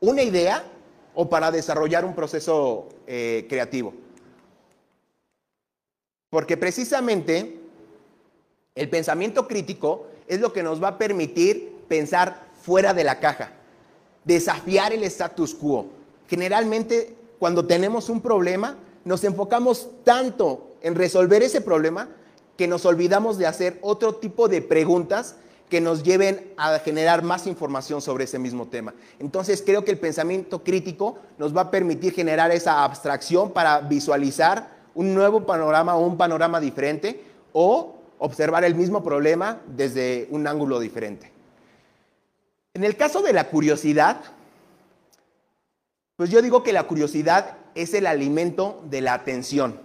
[0.00, 0.64] una idea
[1.14, 3.94] o para desarrollar un proceso eh, creativo.
[6.30, 7.60] Porque precisamente
[8.74, 13.52] el pensamiento crítico es lo que nos va a permitir pensar fuera de la caja,
[14.26, 15.86] desafiar el status quo.
[16.28, 18.76] Generalmente, cuando tenemos un problema,
[19.06, 22.10] nos enfocamos tanto en resolver ese problema
[22.58, 25.36] que nos olvidamos de hacer otro tipo de preguntas
[25.70, 28.92] que nos lleven a generar más información sobre ese mismo tema.
[29.18, 34.76] Entonces creo que el pensamiento crítico nos va a permitir generar esa abstracción para visualizar
[34.94, 40.80] un nuevo panorama o un panorama diferente o observar el mismo problema desde un ángulo
[40.80, 41.37] diferente.
[42.78, 44.20] En el caso de la curiosidad,
[46.14, 49.80] pues yo digo que la curiosidad es el alimento de la atención.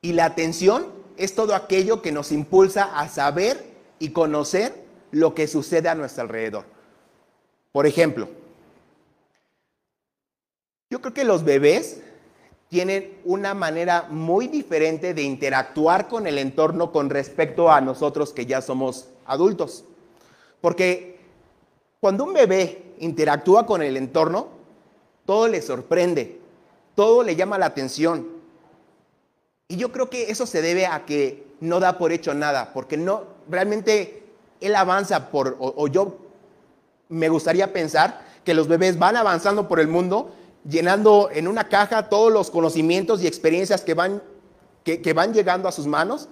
[0.00, 0.86] Y la atención
[1.18, 3.62] es todo aquello que nos impulsa a saber
[3.98, 4.74] y conocer
[5.10, 6.64] lo que sucede a nuestro alrededor.
[7.72, 8.26] Por ejemplo,
[10.88, 12.00] yo creo que los bebés
[12.70, 18.46] tienen una manera muy diferente de interactuar con el entorno con respecto a nosotros que
[18.46, 19.84] ya somos adultos.
[20.62, 21.11] Porque
[22.02, 24.48] cuando un bebé interactúa con el entorno,
[25.24, 26.40] todo le sorprende,
[26.96, 28.26] todo le llama la atención.
[29.68, 32.96] Y yo creo que eso se debe a que no da por hecho nada, porque
[32.96, 34.24] no realmente
[34.60, 36.16] él avanza por o, yo
[37.08, 40.32] me gustaría pensar que los bebés van avanzando por el mundo
[40.68, 44.20] llenando en una caja todos los conocimientos y experiencias que van,
[44.82, 46.28] que, van llegando a sus manos.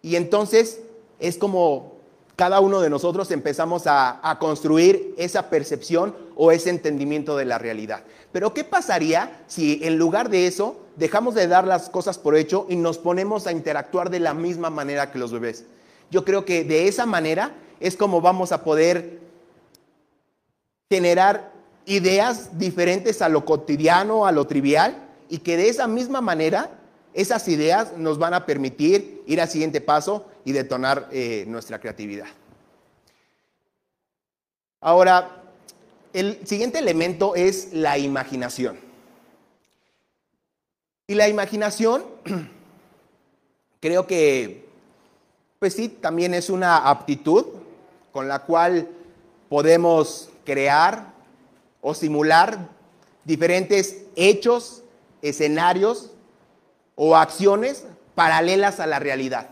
[0.00, 0.80] Y entonces
[1.18, 1.93] es como
[2.36, 8.02] cada uno de nosotros empezamos a, construir esa percepción o ese entendimiento de la realidad.
[8.32, 12.66] Pero ¿qué pasaría si en lugar de eso dejamos de dar las cosas por hecho
[12.68, 15.64] y nos ponemos a interactuar de la misma manera que los bebés?
[16.10, 19.20] Yo creo que de esa manera es como vamos a poder
[20.90, 21.52] generar
[21.86, 24.96] ideas diferentes a lo cotidiano, a lo trivial,
[25.28, 26.70] y que de esa misma manera
[27.14, 32.26] esas ideas nos van a permitir ir al siguiente paso y detonar eh, nuestra creatividad.
[34.80, 35.42] Ahora,
[36.12, 38.78] el siguiente elemento es la imaginación.
[41.06, 42.04] Y la imaginación,
[43.80, 44.66] creo que,
[45.60, 47.46] pues sí, también es una aptitud
[48.10, 48.88] con la cual
[49.48, 51.14] podemos crear,
[51.80, 52.70] o simular
[53.24, 54.82] diferentes hechos,
[55.22, 56.13] escenarios
[56.96, 59.48] o acciones paralelas a la realidad.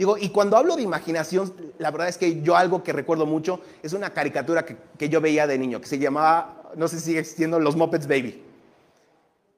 [0.00, 3.60] Digo, y cuando hablo de imaginación, la verdad es que yo algo que recuerdo mucho
[3.82, 7.18] es una caricatura que, yo veía de niño, que se llamaba, no sé si sigue
[7.20, 8.42] existiendo, Los Muppets Baby.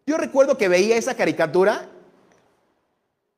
[0.05, 1.89] Yo recuerdo que veía esa caricatura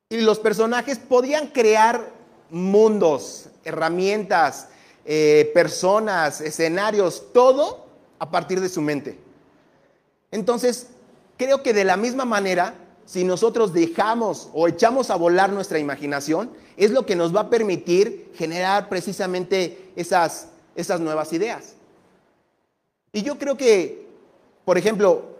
[0.08, 2.08] y los personajes podían crear
[2.48, 4.68] mundos, herramientas,
[5.04, 7.84] eh, personas, escenarios, todo
[8.18, 9.18] a partir de su mente.
[10.30, 10.88] Entonces,
[11.36, 12.74] creo que de la misma manera,
[13.06, 17.50] si nosotros dejamos o echamos a volar nuestra imaginación, es lo que nos va a
[17.50, 21.74] permitir generar precisamente esas, esas nuevas ideas.
[23.12, 24.08] Y yo creo que,
[24.64, 25.34] por ejemplo,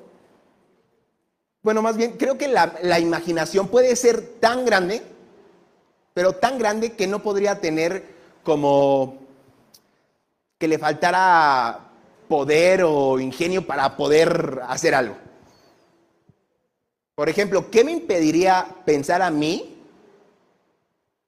[1.63, 5.03] bueno, más bien, creo que la, la imaginación puede ser tan grande,
[6.13, 8.05] pero tan grande que no podría tener
[8.45, 9.19] como
[10.59, 11.81] que le faltara
[12.29, 15.24] poder o ingenio para poder hacer algo.
[17.15, 19.77] Por ejemplo, ¿qué me impediría pensar a mí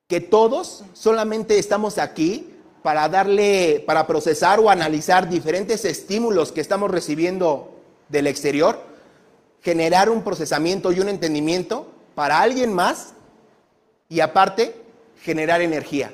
[0.09, 6.91] que todos solamente estamos aquí para darle, para procesar o analizar diferentes estímulos que estamos
[6.91, 7.71] recibiendo
[8.09, 8.81] del exterior,
[9.63, 13.15] generar un procesamiento y un entendimiento para alguien más
[14.09, 14.75] y aparte
[15.23, 16.13] generar energía?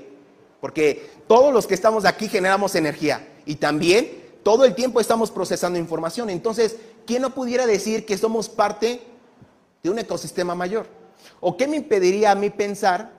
[0.61, 5.79] Porque todos los que estamos aquí generamos energía y también todo el tiempo estamos procesando
[5.79, 6.29] información.
[6.29, 9.12] Entonces, ¿quién no pudiera decir que somos parte
[9.83, 10.87] de un ecosistema mayor?
[11.41, 13.13] ¿O qué me impediría a mí pensar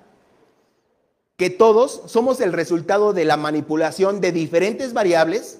[1.37, 5.59] que todos somos el resultado de la manipulación de diferentes variables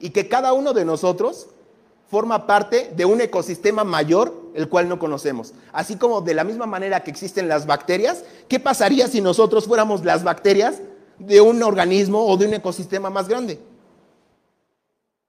[0.00, 1.48] y que cada uno de nosotros
[2.10, 5.54] forma parte de un ecosistema mayor, el cual no conocemos.
[5.72, 10.04] Así como de la misma manera que existen las bacterias, ¿qué pasaría si nosotros fuéramos
[10.04, 10.82] las bacterias
[11.18, 13.58] de un organismo o de un ecosistema más grande?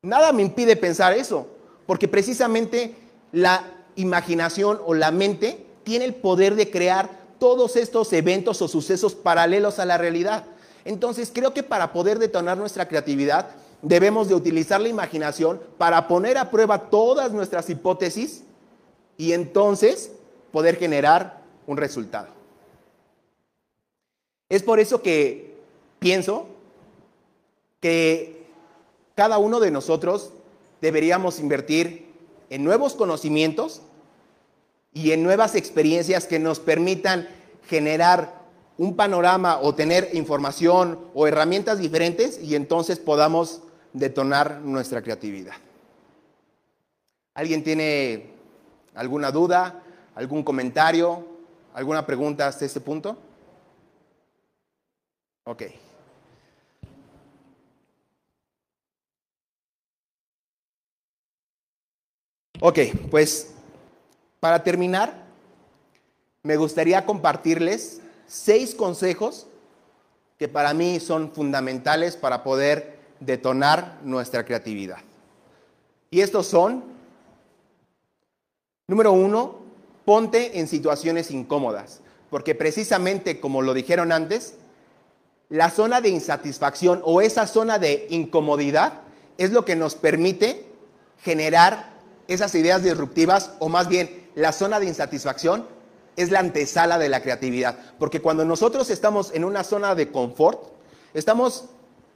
[0.01, 1.47] Nada me impide pensar eso,
[1.85, 2.95] porque precisamente
[3.31, 3.63] la
[3.95, 9.79] imaginación o la mente tiene el poder de crear todos estos eventos o sucesos paralelos
[9.79, 10.45] a la realidad.
[10.85, 13.49] Entonces creo que para poder detonar nuestra creatividad
[13.81, 18.43] debemos de utilizar la imaginación para poner a prueba todas nuestras hipótesis
[19.17, 20.11] y entonces
[20.51, 22.27] poder generar un resultado.
[24.49, 25.57] Es por eso que
[25.99, 26.47] pienso
[27.79, 28.45] que
[29.15, 30.31] cada uno de nosotros
[30.79, 32.02] deberíamos invertir
[32.53, 33.81] en nuevos conocimientos
[34.93, 37.27] y en nuevas experiencias que nos permitan
[37.67, 38.43] generar
[38.77, 43.61] un panorama o tener información o herramientas diferentes y entonces podamos
[43.93, 45.55] detonar nuestra creatividad.
[47.33, 48.31] ¿Alguien tiene
[48.95, 49.83] alguna duda,
[50.15, 51.33] algún comentario,
[51.73, 53.17] ¿Alguna pregunta hasta este punto?
[55.45, 55.63] Ok.
[62.59, 62.79] Ok,
[63.09, 63.53] pues
[64.39, 65.23] para terminar,
[66.43, 69.47] me gustaría compartirles seis consejos
[70.37, 74.97] que para mí son fundamentales para poder detonar nuestra creatividad.
[76.11, 76.83] Y estos son,
[78.87, 79.59] número uno,
[80.05, 84.55] ponte en situaciones incómodas, porque precisamente como lo dijeron antes,
[85.49, 89.01] la zona de insatisfacción o esa zona de incomodidad
[89.37, 90.65] es lo que nos permite
[91.19, 91.92] generar
[92.27, 95.65] esas ideas disruptivas o más bien la zona de insatisfacción
[96.15, 97.77] es la antesala de la creatividad.
[97.99, 100.61] Porque cuando nosotros estamos en una zona de confort,
[101.13, 101.65] estamos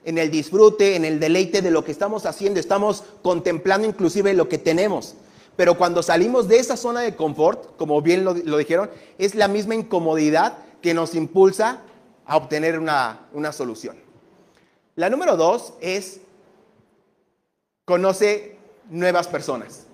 [0.05, 4.47] en el disfrute, en el deleite de lo que estamos haciendo, estamos contemplando inclusive lo
[4.47, 5.15] que tenemos.
[5.55, 9.75] Pero cuando salimos de esa zona de confort, como bien lo, dijeron, es la misma
[9.75, 11.81] incomodidad que nos impulsa
[12.25, 13.97] a obtener una, una solución.
[14.95, 16.21] La número dos es
[17.85, 18.57] conoce
[18.89, 19.86] nuevas personas.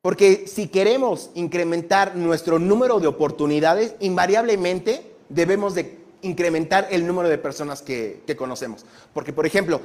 [0.00, 7.38] Porque si queremos incrementar nuestro número de oportunidades, invariablemente debemos de incrementar el número de
[7.38, 8.84] personas que, conocemos.
[9.12, 9.80] Porque, por ejemplo,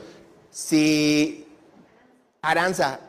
[0.51, 1.47] si
[2.41, 2.99] Aranza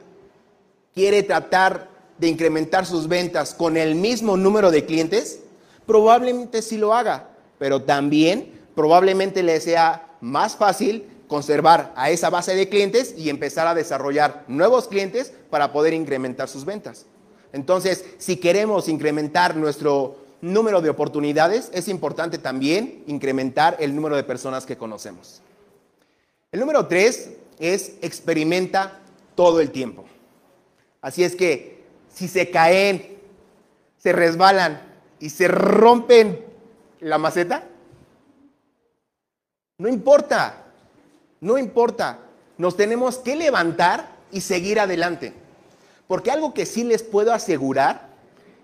[0.95, 1.89] quiere tratar
[2.19, 5.41] de incrementar sus ventas con el mismo número de clientes,
[5.87, 7.29] probablemente sí lo haga,
[7.59, 13.67] pero también probablemente le sea más fácil conservar a esa base de clientes y empezar
[13.67, 17.07] a desarrollar nuevos clientes para poder incrementar sus ventas.
[17.53, 24.25] Entonces, si queremos incrementar nuestro número de oportunidades, es importante también incrementar el número de
[24.25, 25.41] personas que conocemos.
[26.53, 29.01] El número tres es experimenta
[29.35, 30.05] todo el tiempo.
[31.01, 33.19] Así es que si se caen,
[33.99, 34.83] se resbalan
[35.19, 36.45] y se rompen
[37.01, 37.69] la maceta,
[39.79, 40.64] no importa,
[41.45, 42.21] no importa,
[42.57, 45.35] nos tenemos que levantar y seguir adelante.
[46.09, 48.09] Porque algo que sí les puedo asegurar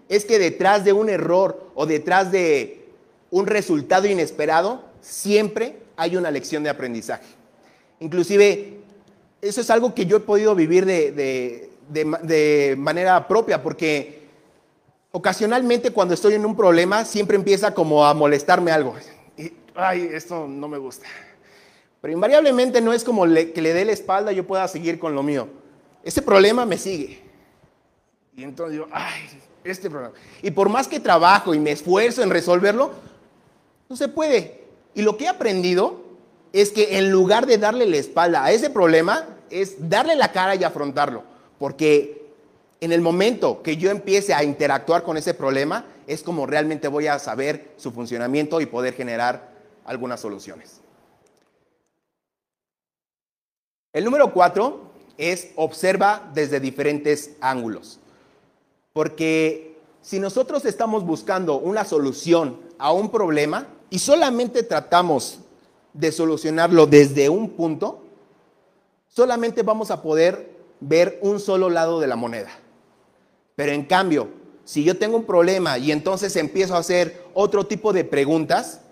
[0.09, 2.89] es que detrás de un error o detrás de
[3.31, 7.27] un resultado inesperado, siempre hay una lección de aprendizaje.
[7.99, 8.79] Inclusive,
[9.43, 14.23] eso es algo que yo he podido vivir de, manera propia, porque
[15.13, 18.95] ocasionalmente cuando estoy en un problema, siempre empieza como a molestarme algo.
[19.37, 21.07] Y, ay, esto no me gusta.
[22.01, 25.15] Pero invariablemente no es como que le dé la espalda y yo pueda seguir con
[25.15, 25.49] lo mío.
[26.03, 27.23] Ese problema me sigue.
[28.37, 29.23] Y entonces digo, ay,
[29.65, 30.15] este problema.
[30.43, 32.93] Y por más que trabajo y me esfuerzo en resolverlo,
[33.89, 34.61] no se puede.
[34.95, 36.03] Y lo que he aprendido
[36.53, 40.55] es que en lugar de darle la espalda a ese problema, es darle la cara
[40.55, 41.23] y afrontarlo.
[41.59, 42.23] Porque
[42.81, 47.09] en el momento que yo empiece a interactuar con ese problema, es como realmente voy
[47.09, 49.51] a saber su funcionamiento y poder generar
[49.85, 50.81] algunas soluciones.
[53.93, 57.99] El número cuatro es observa desde diferentes ángulos.
[58.93, 65.41] Porque si nosotros estamos buscando una solución a un problema y solamente tratamos
[65.93, 68.05] de solucionarlo desde un punto,
[69.09, 72.51] solamente vamos a poder ver un solo lado de la moneda.
[73.57, 74.29] Pero en cambio,
[74.65, 78.83] si yo tengo un problema y entonces empiezo a hacer otro tipo de preguntas,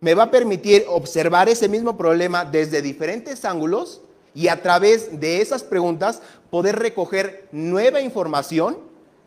[0.00, 4.00] me va a permitir observar ese mismo problema desde diferentes ángulos
[4.34, 8.78] y a través de esas preguntas poder recoger nueva información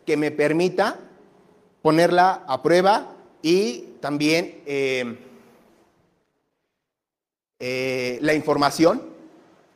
[0.06, 0.98] que me permita
[1.82, 5.18] ponerla a prueba y también eh,
[7.60, 9.02] eh, la información.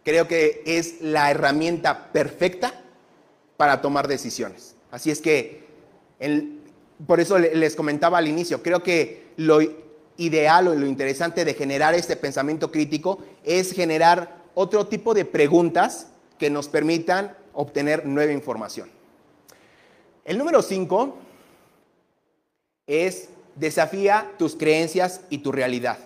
[0.04, 2.72] Creo que es la herramienta perfecta
[3.56, 4.76] para tomar decisiones.
[4.90, 5.64] Así es que,
[7.06, 9.58] por eso les comentaba al inicio, creo que lo
[10.16, 16.08] ideal o lo interesante de generar este pensamiento crítico es generar otro tipo de preguntas
[16.38, 18.90] que nos permitan obtener nueva información.
[20.24, 21.16] El número 5
[22.86, 25.98] es desafía tus creencias y tu realidad.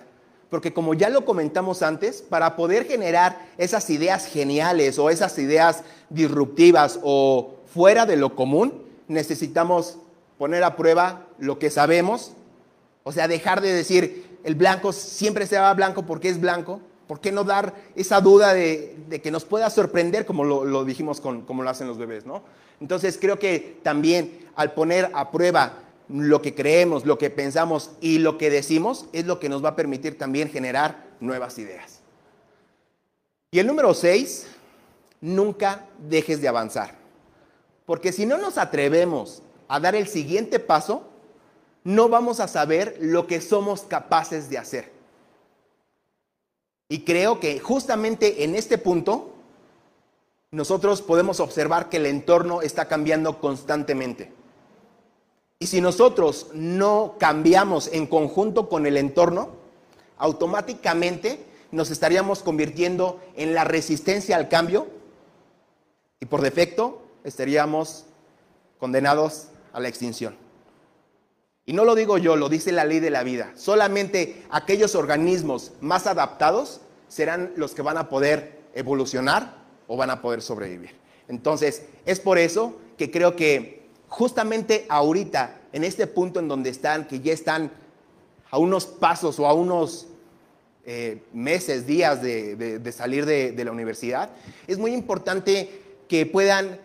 [0.51, 5.85] Porque como ya lo comentamos antes, para poder generar esas ideas geniales o esas ideas
[6.09, 9.99] disruptivas o fuera de lo común, necesitamos
[10.39, 12.33] poner a prueba lo que sabemos.
[13.03, 16.81] O sea, dejar de decir, el blanco siempre se va blanco porque es blanco,
[17.11, 21.43] ¿Por qué no dar esa duda de, que nos pueda sorprender como lo, dijimos con,
[21.43, 22.45] como lo hacen los bebés, ¿no?
[22.81, 28.19] Entonces creo que también al poner a prueba lo que creemos, lo que pensamos y
[28.19, 31.99] lo que decimos es lo que nos va a permitir también generar nuevas ideas.
[33.51, 34.47] Y el número seis,
[35.21, 36.95] nunca dejes de avanzar.
[37.87, 41.10] Porque si no nos atrevemos a dar el siguiente paso,
[41.85, 44.93] no vamos a saber lo que somos capaces de hacer.
[46.89, 49.35] Y creo que justamente en este punto
[50.51, 54.33] nosotros podemos observar que el entorno está cambiando constantemente.
[55.61, 59.51] Y si nosotros no cambiamos en conjunto con el entorno,
[60.19, 64.89] automáticamente nos estaríamos convirtiendo en la resistencia al cambio
[66.19, 68.07] y por defecto estaríamos
[68.79, 70.50] condenados a la extinción.
[71.71, 73.53] Y no lo digo yo, lo dice la ley de la vida.
[73.55, 79.55] Solamente aquellos organismos más adaptados serán los que van a poder evolucionar
[79.87, 80.97] o van a poder sobrevivir.
[81.29, 87.07] Entonces, es por eso que creo que justamente ahorita, en este punto en donde están,
[87.07, 87.71] que ya están
[88.51, 90.09] a unos pasos o a unos
[90.85, 94.31] eh, meses, días de, salir de, de la universidad,
[94.67, 95.71] es muy importante
[96.09, 96.81] que puedan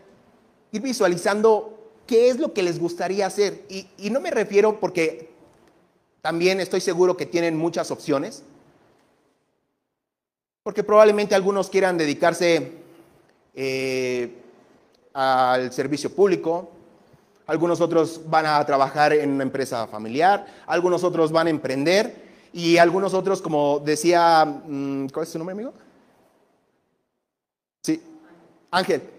[0.71, 1.74] ir visualizando
[2.05, 3.65] qué es lo que les gustaría hacer.
[3.69, 5.29] Y, no me refiero porque
[6.21, 8.43] también estoy seguro que tienen muchas opciones,
[10.63, 12.71] porque probablemente algunos quieran dedicarse
[13.53, 14.31] eh,
[15.13, 16.71] al servicio público,
[17.47, 22.77] algunos otros van a trabajar en una empresa familiar, algunos otros van a emprender y
[22.77, 25.73] algunos otros, como decía, mm, ¿cuál es su nombre, amigo?
[27.83, 28.01] Sí,
[28.71, 29.14] Ángel.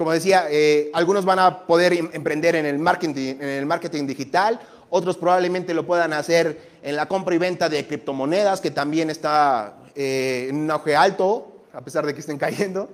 [0.00, 4.06] Como decía, eh, algunos van a poder em, emprender en el, marketing, en el marketing
[4.06, 9.10] digital, otros probablemente lo puedan hacer en la compra y venta de criptomonedas, que también
[9.10, 12.88] está eh, en un auge alto, a pesar de que estén cayendo.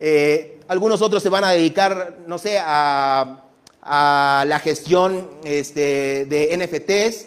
[0.00, 3.42] Eh, algunos otros se van a dedicar, no sé, a,
[3.84, 7.26] la gestión este, de NFTs,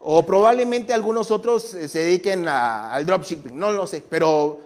[0.00, 4.58] o probablemente algunos otros se dediquen al dropshipping, no lo sé, pero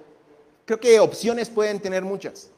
[0.64, 2.51] creo que opciones pueden tener muchas.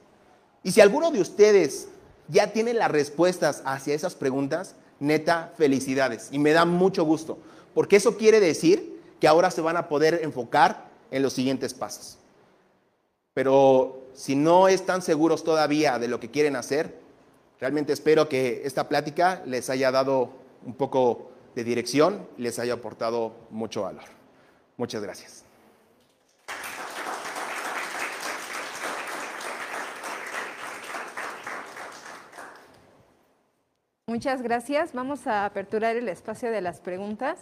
[0.62, 1.88] Y si alguno de ustedes
[2.28, 6.28] ya tiene las respuestas hacia esas preguntas, neta, felicidades.
[6.30, 7.38] Y me da mucho gusto,
[7.74, 12.18] porque eso quiere decir que ahora se van a poder enfocar en los siguientes pasos.
[13.34, 16.98] Pero si no están seguros todavía de lo que quieren hacer,
[17.60, 20.30] realmente espero que esta plática les haya dado
[20.64, 24.04] un poco de dirección, les haya aportado mucho valor.
[24.76, 25.44] Muchas gracias.
[34.08, 34.92] Muchas gracias.
[34.94, 37.38] Vamos a aperturar el espacio de las preguntas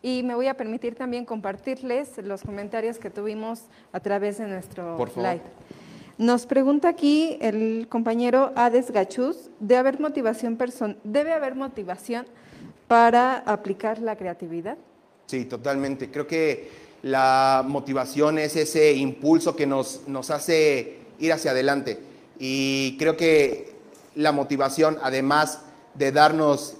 [0.00, 4.96] y me voy a permitir también compartirles los comentarios que tuvimos a través de nuestro
[5.16, 5.42] live.
[6.16, 10.56] Nos pregunta aquí el compañero Ades Gachuz, ¿debe haber motivación,
[11.04, 12.24] ¿debe haber motivación
[12.86, 14.78] para aplicar la creatividad?
[15.26, 16.10] Sí, totalmente.
[16.10, 16.70] Creo que
[17.02, 22.00] la motivación es ese impulso que nos, nos hace ir hacia adelante.
[22.38, 23.76] Y creo que
[24.14, 25.64] la motivación, además
[25.98, 26.76] de darnos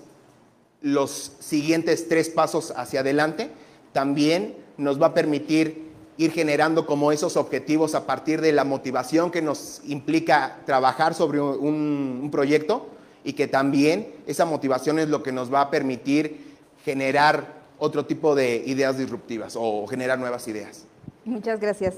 [0.81, 3.51] los siguientes tres pasos hacia adelante,
[3.93, 5.89] también nos va a permitir
[6.19, 11.41] ir generando como esos objetivos a partir de la motivación que nos implica trabajar sobre
[11.41, 12.89] un, proyecto
[13.25, 18.35] y que también esa motivación es lo que nos va a permitir generar otro tipo
[18.35, 20.85] de ideas disruptivas o generar nuevas ideas.
[21.25, 21.95] Muchas gracias.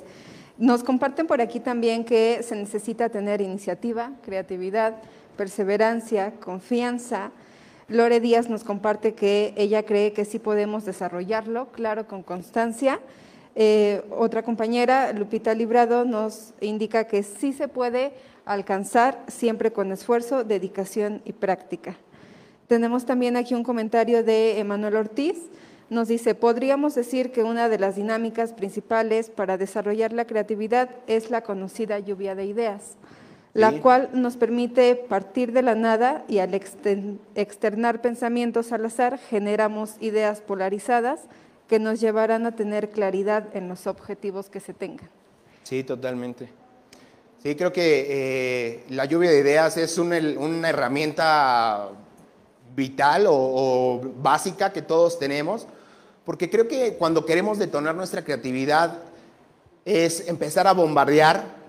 [0.59, 4.97] Nos comparten por aquí también que se necesita tener iniciativa, creatividad,
[5.41, 7.31] perseverancia, confianza.
[7.89, 13.01] Lore Díaz nos comparte que ella cree que sí podemos desarrollarlo, claro, con constancia.
[13.55, 18.13] Eh, otra compañera, Lupita Librado, nos indica que sí se puede
[18.45, 21.97] alcanzar siempre con esfuerzo, dedicación y práctica.
[22.67, 25.39] Tenemos también aquí un comentario de Emanuel Ortiz.
[25.89, 31.31] Nos dice, podríamos decir que una de las dinámicas principales para desarrollar la creatividad es
[31.31, 32.99] la conocida lluvia de ideas
[33.53, 39.97] la cual nos permite partir de la nada y al externar pensamientos al azar generamos
[40.01, 41.21] ideas polarizadas
[41.69, 45.09] que nos llevarán a tener claridad en los objetivos que se tengan.
[45.65, 46.49] Sí, totalmente.
[47.43, 50.17] Sí, creo que eh, la lluvia de ideas es una,
[50.69, 51.89] herramienta
[52.77, 55.67] vital o básica que todos tenemos,
[56.25, 58.99] porque creo que cuando queremos detonar nuestra creatividad
[59.85, 61.60] es empezar a bombardear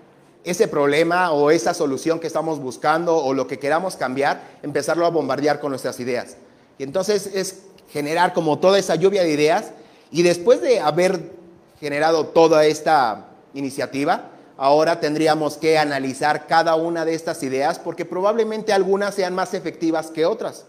[0.44, 5.10] ese problema o esa solución que estamos buscando o lo que queramos cambiar, empezarlo a
[5.10, 6.36] bombardear con nuestras ideas.
[6.78, 7.62] Y entonces es
[7.92, 9.72] generar como toda esa lluvia de ideas
[10.10, 11.30] y después de haber
[11.78, 18.72] generado toda esta iniciativa, ahora tendríamos que analizar cada una de estas ideas porque probablemente
[18.72, 20.64] algunas sean más efectivas que otras.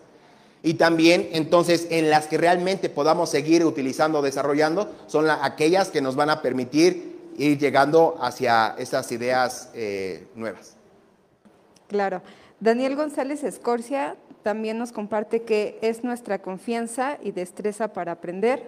[0.62, 6.16] Y también entonces en las que realmente podamos seguir utilizando, desarrollando, son aquellas que nos
[6.16, 10.76] van a permitir ir llegando hacia esas ideas eh, nuevas.
[11.88, 12.22] Claro.
[12.60, 18.64] Daniel González Escorcia también nos comparte que es nuestra confianza y destreza para aprender.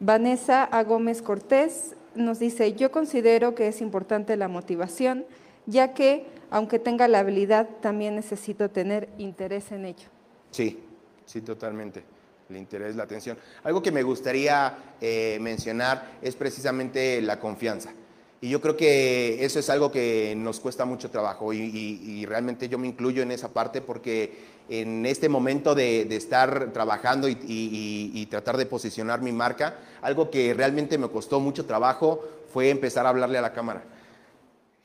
[0.00, 0.82] Vanessa A.
[0.84, 5.24] Gómez Cortés nos dice, yo considero que es importante la motivación,
[5.66, 10.08] ya que aunque tenga la habilidad, también necesito tener interés en ello.
[10.50, 10.80] Sí,
[11.24, 12.04] sí, totalmente.
[12.48, 13.36] El interés, la atención.
[13.64, 17.92] Algo que me gustaría eh, mencionar es precisamente la confianza.
[18.40, 22.78] Y yo creo que eso es algo que nos cuesta mucho trabajo y, realmente yo
[22.78, 28.66] me incluyo en esa parte porque en este momento de, estar trabajando y, tratar de
[28.66, 32.22] posicionar mi marca, algo que realmente me costó mucho trabajo
[32.52, 33.82] fue empezar a hablarle a la cámara.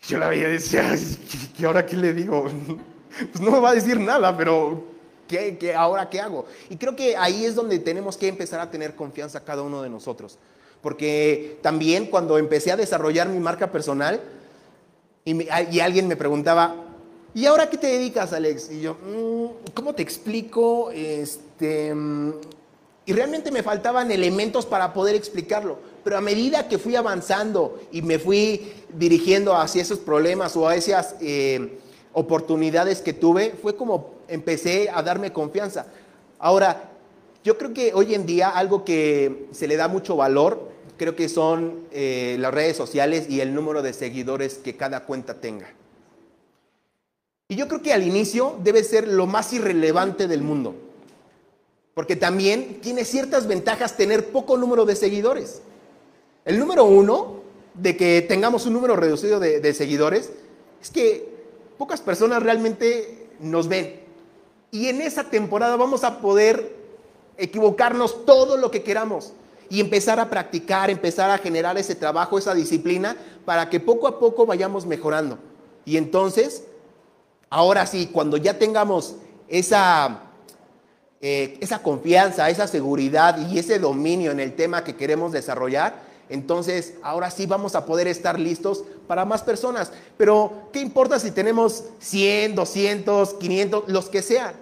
[0.08, 0.96] Yo la veía y decía,
[1.60, 2.46] ¿y ahora qué le digo?
[3.12, 4.91] Pues no me va a decir nada, pero
[5.32, 6.46] ¿qué, ahora qué hago?
[6.70, 9.90] Y creo que ahí es donde tenemos que empezar a tener confianza cada uno de
[9.90, 10.38] nosotros.
[10.82, 14.20] Porque también cuando empecé a desarrollar mi marca personal
[15.24, 16.76] y, alguien me preguntaba,
[17.34, 18.72] ¿y ahora qué te dedicas, Alex?
[18.72, 20.90] Y yo, mm, ¿cómo te explico?
[20.92, 22.34] Este, mm",
[23.06, 25.78] y realmente me faltaban elementos para poder explicarlo.
[26.04, 30.76] Pero a medida que fui avanzando y me fui dirigiendo hacia esos problemas o a
[30.76, 31.78] esas eh,
[32.14, 35.88] oportunidades que tuve, fue como empecé a darme confianza.
[36.40, 36.90] Ahora,
[37.44, 41.30] yo creo que hoy en día algo que se le da mucho valor, creo que
[41.30, 45.68] son eh, las redes sociales y el número de seguidores que cada cuenta tenga.
[47.48, 50.76] Y yo creo que al inicio debe ser lo más irrelevante del mundo,
[51.94, 55.62] porque también tiene ciertas ventajas tener poco número de seguidores.
[56.46, 57.42] El número uno
[57.74, 60.32] de que tengamos un número reducido de seguidores
[60.82, 61.30] es que
[61.78, 64.01] pocas personas realmente nos ven.
[64.72, 66.76] Y en esa temporada vamos a poder
[67.38, 69.34] equivocarnos todo lo que queramos
[69.70, 73.16] y empezar a practicar, empezar a generar ese trabajo, esa disciplina,
[73.46, 75.40] para que poco a poco vayamos mejorando.
[75.86, 76.66] Y entonces,
[77.50, 79.16] ahora sí, cuando ya tengamos
[79.48, 80.24] esa,
[81.20, 86.94] eh, esa confianza, esa seguridad y ese dominio en el tema que queremos desarrollar, entonces
[87.04, 89.92] ahora sí vamos a poder estar listos para más personas.
[90.18, 94.61] Pero, ¿qué importa si tenemos 100, 200, 500, los que sean?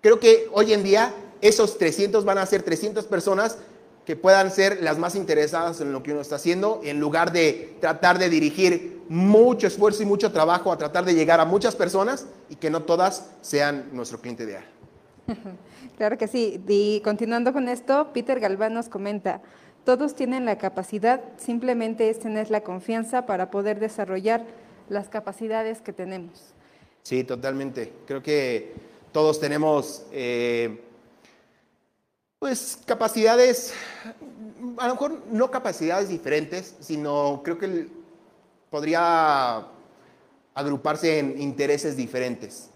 [0.00, 3.58] Creo que hoy en día esos 300 van a ser 300 personas
[4.04, 7.76] que puedan ser las más interesadas en lo que uno está haciendo, en lugar de
[7.80, 12.26] tratar de dirigir mucho esfuerzo y mucho trabajo a tratar de llegar a muchas personas
[12.48, 14.64] y que no todas sean nuestro cliente ideal.
[15.96, 16.62] Claro que sí.
[16.68, 19.40] Y continuando con esto, Peter Galván nos comenta,
[19.84, 24.44] todos tienen la capacidad, simplemente es tener la confianza para poder desarrollar
[24.90, 26.52] las capacidades que tenemos.
[27.02, 27.92] Sí, totalmente.
[28.06, 28.74] Creo que
[29.16, 30.02] todos tenemos...
[30.12, 30.78] Eh,
[32.38, 33.72] pues capacidades,
[34.76, 37.88] a lo mejor no capacidades diferentes, sino creo que
[38.68, 39.68] podría
[40.54, 42.68] agruparse en intereses diferentes.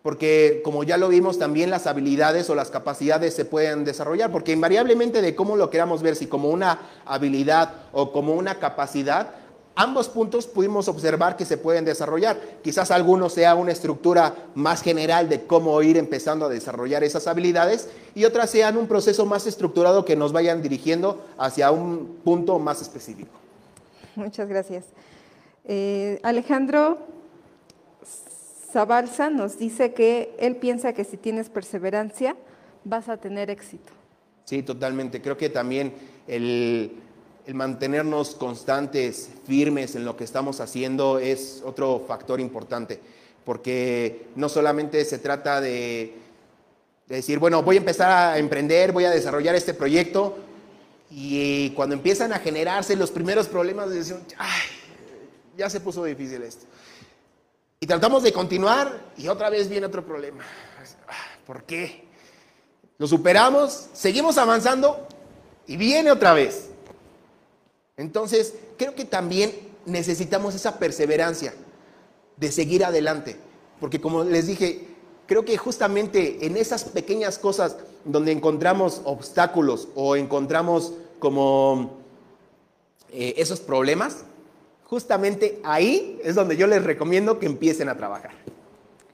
[0.00, 4.52] Porque como ya lo vimos, también las habilidades o las capacidades se pueden desarrollar, porque
[4.52, 9.34] invariablemente de cómo lo queramos ver, si como una habilidad o como una capacidad,
[9.74, 12.38] ambos puntos pudimos observar que se pueden desarrollar.
[12.62, 17.88] Quizás alguno sea una estructura más general de cómo ir empezando a desarrollar esas habilidades
[18.14, 22.82] y otras sean un proceso más estructurado que nos vayan dirigiendo hacia un punto más
[22.82, 23.32] específico.
[24.16, 24.84] Muchas gracias.
[25.64, 26.98] Eh, Alejandro
[28.72, 32.36] Zabalza nos dice que él piensa que si tienes perseverancia
[32.84, 33.92] vas a tener éxito.
[34.44, 35.22] Sí, totalmente.
[35.22, 35.94] Creo que también
[36.26, 36.92] el
[37.50, 43.00] el mantenernos constantes, firmes en lo que estamos haciendo es otro factor importante,
[43.44, 46.14] porque no solamente se trata de,
[47.08, 50.38] decir, bueno, voy a empezar a emprender, voy a desarrollar este proyecto,
[51.10, 54.68] y cuando empiezan a generarse los primeros problemas, decimos, ay,
[55.56, 56.66] ya se puso difícil esto.
[57.80, 60.44] Y tratamos de continuar y otra vez viene otro problema.
[61.44, 62.04] ¿Por qué?
[62.96, 65.08] Lo superamos, seguimos avanzando
[65.66, 66.69] y viene otra vez.
[68.00, 69.52] Entonces, creo que también
[69.84, 71.52] necesitamos esa perseverancia
[72.38, 73.36] de seguir adelante,
[73.78, 74.88] porque como les dije,
[75.26, 77.76] creo que justamente en esas pequeñas cosas
[78.06, 81.98] donde encontramos obstáculos o encontramos como
[83.10, 84.24] eh, esos problemas,
[84.84, 88.32] justamente ahí es donde yo les recomiendo que empiecen a trabajar.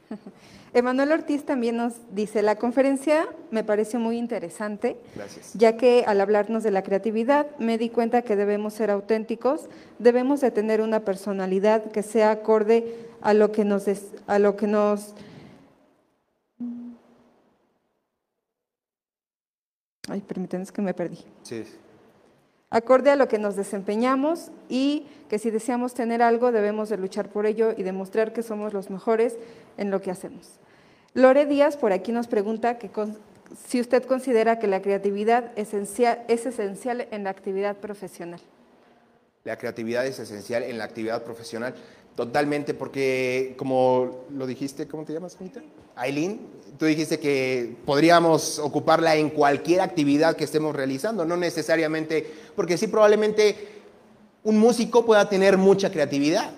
[0.77, 5.55] Emanuel Ortiz también nos dice, la conferencia me pareció muy interesante, Gracias.
[5.55, 10.43] ya que al hablarnos de la creatividad me di cuenta que debemos ser auténticos, debemos
[10.43, 13.87] de tener una personalidad que sea acorde a lo que nos...
[14.27, 15.15] a lo que nos
[20.09, 21.25] Ay, permítanme, que me perdí.
[21.43, 21.65] Sí.
[22.69, 27.31] Acorde a lo que nos desempeñamos y que si deseamos tener algo debemos de luchar
[27.31, 29.39] por ello y demostrar que somos los mejores
[29.79, 30.61] en lo que hacemos.
[31.17, 32.91] Lore Díaz por aquí nos pregunta que
[33.67, 38.39] si usted considera que la creatividad es esencial en la actividad profesional.
[39.45, 41.75] La creatividad es esencial en la actividad profesional.
[42.17, 45.63] Totalmente, porque como lo dijiste, ¿cómo te llamas, Anita?
[45.95, 46.39] Aileen,
[46.79, 52.89] tú dijiste que podríamos ocuparla en cualquier actividad que estemos realizando, no necesariamente, porque sí
[52.89, 53.57] probablemente
[54.45, 56.51] un músico pueda tener mucha creatividad,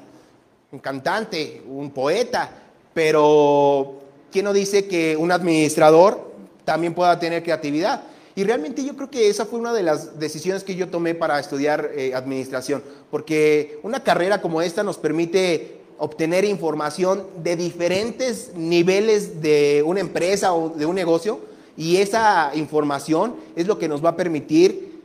[0.73, 2.51] un cantante, un poeta,
[2.93, 6.33] pero ¿quién no dice que un administrador
[6.65, 8.03] también pueda tener creatividad?
[8.35, 11.41] Y realmente yo creo que esa fue una de las decisiones que yo tomé para
[11.41, 19.43] estudiar eh, administración, porque una carrera como esta nos permite obtener información de diferentes niveles
[19.43, 21.41] de una empresa o de un negocio
[21.77, 25.01] y esa información es lo que nos va a permitir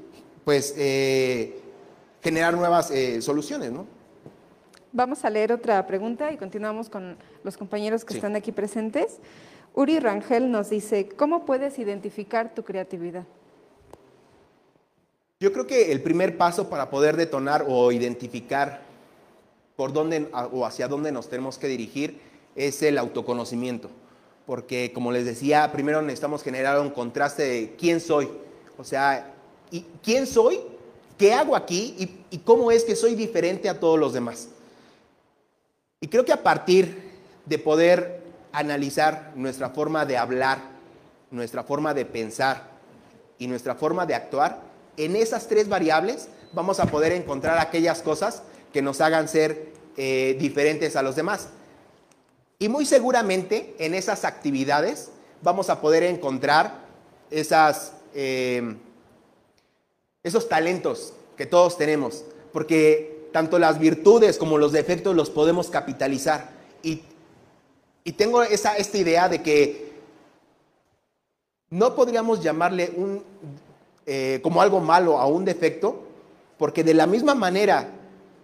[0.45, 1.59] pues eh,
[2.21, 3.85] generar nuevas eh, soluciones, ¿no?
[4.95, 9.17] Vamos a leer otra pregunta y continuamos con los compañeros que están aquí presentes.
[9.73, 13.23] Uri Rangel nos dice, ¿cómo puedes identificar tu creatividad?
[15.39, 18.81] Yo creo que el primer paso para poder detonar o identificar
[19.75, 22.21] por dónde o hacia dónde nos tenemos que dirigir
[22.55, 23.89] es el autoconocimiento.
[24.45, 28.29] Porque como les decía, primero necesitamos generar un contraste de quién soy.
[28.77, 29.33] O sea,
[29.71, 30.59] ¿y ¿quién soy?
[31.17, 31.95] ¿Qué hago aquí?
[31.97, 34.49] ¿Y, y cómo es que soy diferente a todos los demás?
[36.03, 37.01] Y creo que a partir
[37.45, 40.59] de poder analizar nuestra forma de hablar,
[41.31, 42.71] nuestra forma de pensar
[43.39, 44.63] y nuestra forma de actuar,
[44.97, 48.43] en esas tres variables vamos a poder encontrar aquellas cosas
[48.73, 51.47] que nos hagan ser eh, diferentes a los demás.
[52.59, 55.09] Y muy seguramente en esas actividades
[55.41, 56.79] vamos a poder encontrar
[57.31, 58.75] esas, eh,
[60.21, 66.51] esos talentos que todos tenemos, porque tanto las virtudes como los defectos los podemos capitalizar.
[66.81, 67.01] Y
[68.03, 69.93] y tengo esa, esta idea de que
[71.69, 73.23] no podríamos llamarle un,
[74.05, 76.03] eh, como algo malo a un defecto,
[76.57, 77.89] porque de la misma manera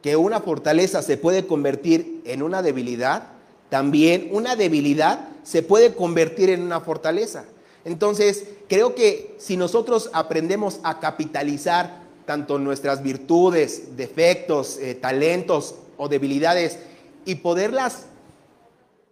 [0.01, 3.27] que una fortaleza se puede convertir en una debilidad,
[3.69, 7.43] también una debilidad se puede convertir en una fortaleza.
[7.83, 16.07] Entonces, creo que si nosotros aprendemos a capitalizar tanto nuestras virtudes, defectos, eh, talentos o
[16.07, 16.77] debilidades
[17.25, 18.05] y poderlas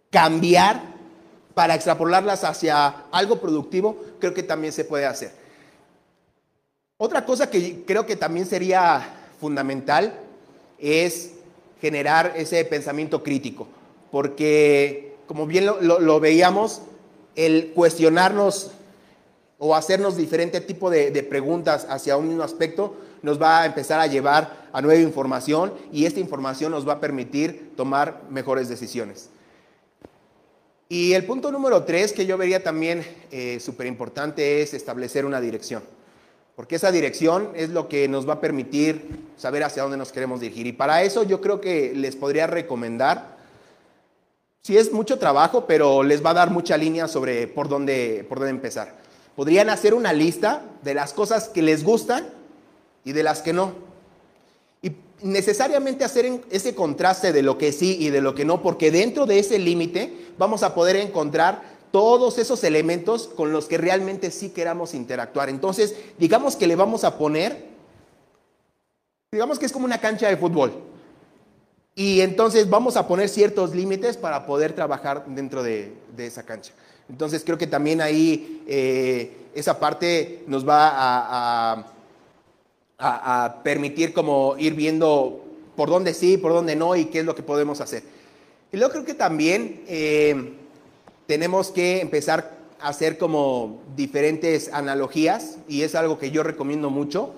[0.08, 0.80] cambiar
[1.52, 5.32] para extrapolarlas hacia algo productivo, creo que también se puede hacer.
[6.96, 9.02] Otra cosa que creo que también sería
[9.40, 10.14] fundamental
[10.78, 11.32] es
[11.80, 13.66] generar ese pensamiento crítico,
[14.12, 16.82] porque como bien lo, veíamos,
[17.34, 18.70] el cuestionarnos
[19.58, 24.00] o hacernos diferente tipo de, de, preguntas hacia un mismo aspecto nos va a empezar
[24.00, 29.30] a llevar a nueva información y esta información nos va a permitir tomar mejores decisiones.
[30.88, 35.38] Y el punto número tres que yo vería también eh, súper importante es establecer una
[35.38, 35.82] dirección,
[36.56, 40.40] porque esa dirección es lo que nos va a permitir saber hacia dónde nos queremos
[40.40, 40.66] dirigir.
[40.66, 43.36] Y para eso yo creo que les podría recomendar,
[44.62, 48.38] si es mucho trabajo, pero les va a dar mucha línea sobre por dónde, por
[48.38, 48.96] dónde empezar.
[49.36, 52.26] Podrían hacer una lista de las cosas que les gustan
[53.08, 53.88] y de las que no
[55.22, 59.26] necesariamente hacer ese contraste de lo que sí y de lo que no, porque dentro
[59.26, 64.50] de ese límite vamos a poder encontrar todos esos elementos con los que realmente sí
[64.50, 65.48] queramos interactuar.
[65.48, 67.66] Entonces, digamos que le vamos a poner,
[69.32, 70.72] digamos que es como una cancha de fútbol.
[71.94, 76.72] Y entonces vamos a poner ciertos límites para poder trabajar dentro de, esa cancha.
[77.08, 81.86] Entonces creo que también ahí eh, esa parte nos va a,
[83.62, 85.44] permitir como ir viendo
[85.76, 88.02] por dónde sí, por dónde no y qué es lo que podemos hacer.
[88.72, 90.54] Y luego creo que también eh,
[91.26, 97.34] tenemos que empezar a hacer como diferentes analogías y es algo que yo recomiendo mucho,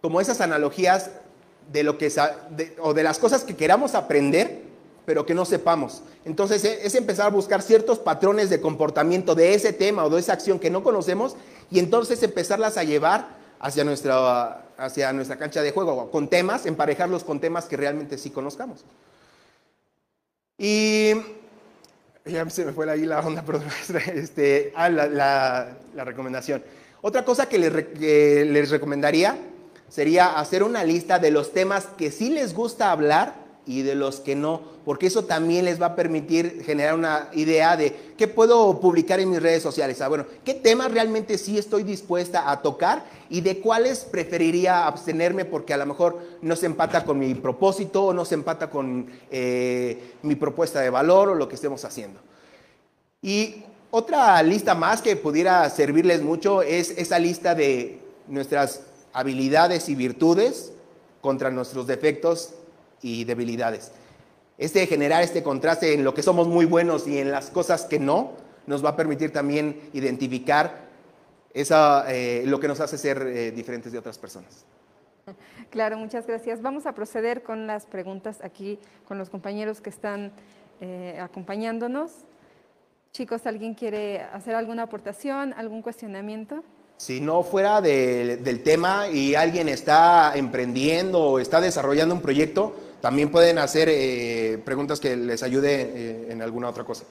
[0.00, 1.10] como esas analogías
[1.72, 2.10] de lo que
[2.80, 4.62] o de las cosas que queramos aprender,
[5.04, 6.02] pero que no sepamos.
[6.24, 10.20] Entonces e, es empezar a buscar ciertos patrones de comportamiento de ese tema o de
[10.20, 11.36] esa acción que no conocemos
[11.70, 17.24] y entonces empezarlas a llevar hacia nuestra, hacia nuestra cancha de juego, con temas, emparejarlos
[17.24, 18.84] con temas que realmente sí conozcamos.
[20.56, 21.12] Y
[22.24, 23.64] ya se me fue ahí la onda, perdón,
[24.14, 26.62] este, ah, la, recomendación.
[27.02, 29.36] Otra cosa que les, que les recomendaría
[29.88, 34.20] sería hacer una lista de los temas que sí les gusta hablar y de los
[34.20, 38.80] que no, porque eso también les va a permitir generar una idea de qué puedo
[38.80, 40.00] publicar en mis redes sociales.
[40.00, 45.44] Ah, bueno, qué temas realmente sí estoy dispuesta a tocar y de cuáles preferiría abstenerme
[45.44, 49.06] porque a lo mejor no se empata con mi propósito o no se empata con
[49.30, 52.20] eh, mi propuesta de valor o lo que estemos haciendo.
[53.20, 58.82] Y Otra lista más que pudiera servirles mucho es esa lista de nuestras
[59.14, 60.72] habilidades y virtudes
[61.22, 62.50] contra nuestros defectos
[63.02, 63.92] y debilidades.
[64.58, 67.98] Este generar este contraste en lo que somos muy buenos y en las cosas que
[67.98, 68.32] no,
[68.66, 70.88] nos va a permitir también identificar
[71.54, 74.64] esa, eh, lo que nos hace ser eh, diferentes de otras personas.
[75.70, 76.62] Claro, muchas gracias.
[76.62, 80.32] Vamos a proceder con las preguntas aquí con los compañeros que están
[80.80, 82.10] eh, acompañándonos.
[83.12, 86.62] Chicos, ¿alguien quiere hacer alguna aportación, algún cuestionamiento?
[86.98, 93.30] Si no fuera del tema y alguien está emprendiendo o está desarrollando un proyecto, también
[93.30, 97.04] pueden hacer eh, preguntas que les ayude eh, en alguna otra cosa.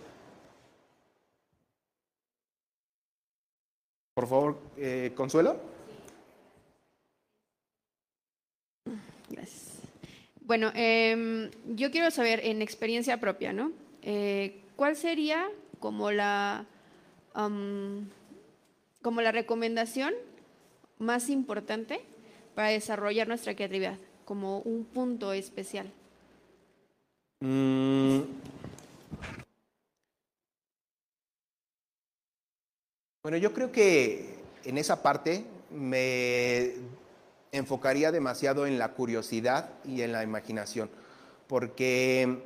[4.13, 5.59] Por favor, eh, Consuelo.
[9.29, 9.79] Gracias.
[10.41, 13.71] Bueno, em, yo quiero saber en experiencia propia, ¿no?
[14.77, 16.65] ¿Cuál sería como la,
[17.33, 20.13] como la recomendación
[20.99, 21.99] más importante
[22.55, 23.97] para desarrollar nuestra creatividad,
[24.28, 25.89] como un punto especial.
[27.39, 28.19] Mm.
[33.23, 36.73] Bueno, yo creo que en esa parte me
[37.53, 40.89] enfocaría demasiado en la curiosidad y en la imaginación,
[41.47, 42.41] porque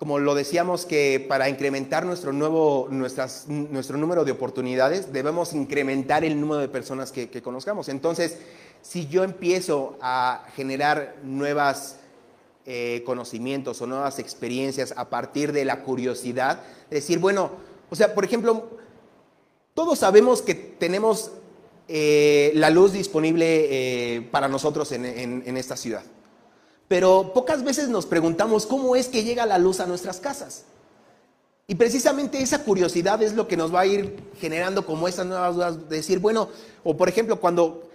[0.00, 6.24] como lo decíamos, que para incrementar nuestro, nuevo, nuestras, nuestro número de oportunidades, debemos incrementar
[6.24, 7.90] el número de personas que, conozcamos.
[7.90, 8.38] Entonces,
[8.82, 11.96] si yo empiezo a generar nuevos
[12.66, 16.60] eh, conocimientos o nuevas experiencias a partir de la curiosidad,
[16.90, 17.50] decir, bueno,
[17.90, 18.68] o sea, por ejemplo,
[19.74, 21.32] todos sabemos que tenemos
[21.88, 26.02] eh, la luz disponible eh, para nosotros en esta ciudad
[26.90, 30.64] pero pocas veces nos preguntamos cómo es que llega la luz a nuestras casas.
[31.68, 35.54] Y precisamente esa curiosidad es lo que nos va a ir generando como esas nuevas
[35.54, 36.48] dudas, de decir, bueno,
[36.82, 37.88] o por ejemplo, cuando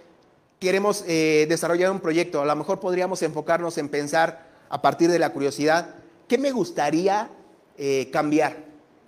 [0.58, 5.18] queremos eh, desarrollar un proyecto, a lo mejor podríamos enfocarnos en pensar a partir de
[5.18, 5.94] la curiosidad,
[6.28, 7.30] ¿qué me gustaría
[7.76, 8.64] eh, cambiar?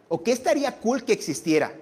[0.08, 1.72] ¿O qué estaría cool que existiera?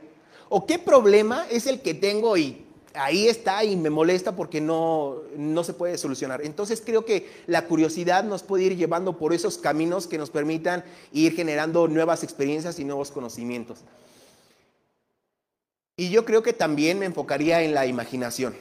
[0.49, 5.23] ¿O qué problema es el que tengo y ahí está y me molesta porque no,
[5.37, 6.43] no se puede solucionar.
[6.43, 10.85] Entonces creo que la curiosidad nos puede ir llevando por esos caminos que nos permitan
[11.13, 13.81] ir generando nuevas experiencias y nuevos conocimientos.
[15.97, 18.55] Y yo creo que también me enfocaría en la imaginación,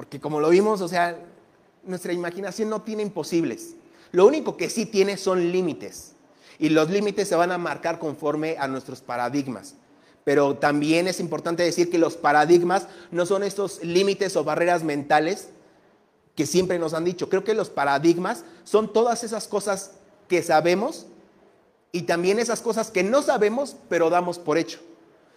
[0.00, 1.14] porque como lo vimos, o sea,
[1.84, 3.74] nuestra imaginación no tiene imposibles.
[4.12, 6.12] Lo único que sí tiene son límites.
[6.58, 9.74] Y los límites se van a marcar conforme a nuestros paradigmas.
[10.24, 15.50] Pero también es importante decir que los paradigmas no son estos límites o barreras mentales
[16.34, 17.28] que siempre nos han dicho.
[17.28, 19.90] Creo que los paradigmas son todas esas cosas
[20.28, 21.08] que sabemos
[21.92, 24.80] y también esas cosas que no sabemos, pero damos por hecho.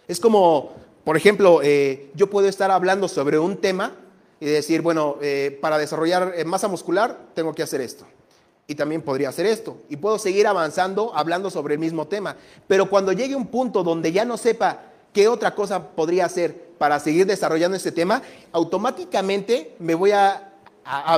[0.08, 0.72] Es como,
[1.04, 3.98] por ejemplo, eh, yo puedo estar hablando sobre un tema
[4.40, 8.06] y decir, bueno, eh, para desarrollar eh, masa muscular tengo que hacer esto
[8.66, 9.78] y también podría hacer esto.
[9.88, 12.36] Y puedo seguir avanzando hablando sobre el mismo tema.
[12.66, 14.82] Pero cuando llegue un punto donde ya no sepa
[15.12, 18.22] qué otra cosa podría hacer para seguir desarrollando este tema,
[18.52, 20.50] automáticamente me voy a,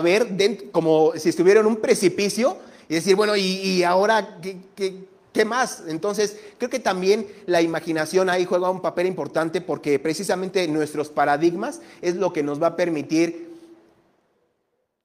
[0.03, 0.29] ver
[0.71, 2.59] como si estuviera en un precipicio
[2.89, 5.07] y decir, bueno, ¿y, ahora ¿qué, qué
[5.45, 5.85] más?
[5.89, 11.81] Entonces, creo que también la imaginación ahí juega un papel importante porque precisamente nuestros paradigmas
[12.01, 13.47] es lo que nos va a permitir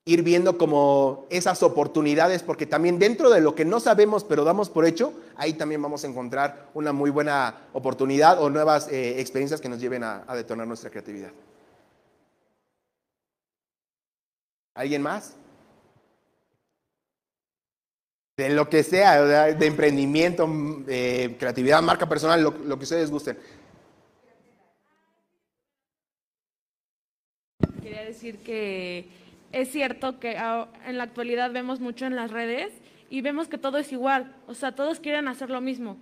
[0.06, 4.70] ir viendo como esas oportunidades, porque también dentro de lo que no sabemos pero damos
[4.70, 9.62] por hecho, ahí también vamos a encontrar una muy buena oportunidad o nuevas eh, experiencias
[9.62, 11.32] que nos lleven a, detonar nuestra creatividad.
[14.74, 15.36] ¿Alguien más?
[18.42, 19.22] De lo que sea,
[19.54, 20.50] de emprendimiento,
[20.88, 23.38] de creatividad, marca personal, lo, lo que ustedes gusten.
[27.84, 29.10] Quería decir que
[29.52, 32.72] es cierto que en la actualidad vemos mucho en las redes
[33.12, 35.98] y vemos que todo es igual, o sea, todos quieren hacer lo mismo.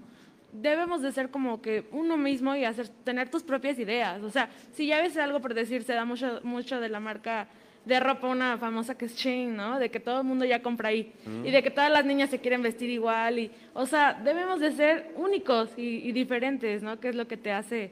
[0.54, 4.24] Debemos de ser como que uno mismo y hacer, tener tus propias ideas.
[4.24, 7.50] O sea, si ya ves algo por decir, se da mucho, mucho de la marca
[7.90, 9.80] de ropa, una famosa que es Shein, ¿no?
[9.80, 11.12] De que todo el mundo ya compra ahí.
[11.26, 11.46] Mm.
[11.46, 13.40] Y de que todas las niñas se quieren vestir igual.
[13.40, 17.00] Y, o sea, debemos de ser únicos y, y diferentes, ¿no?
[17.00, 17.92] Que es lo que te hace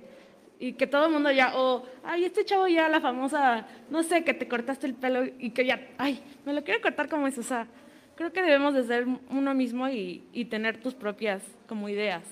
[0.60, 4.24] y que todo el mundo ya, o, ay, este chavo ya, la famosa, no sé,
[4.24, 7.38] que te cortaste el pelo y que ya, ay, me lo quiero cortar como es,
[7.38, 7.68] o sea,
[8.16, 12.24] creo que debemos de ser uno mismo y, y tener tus propias como ideas.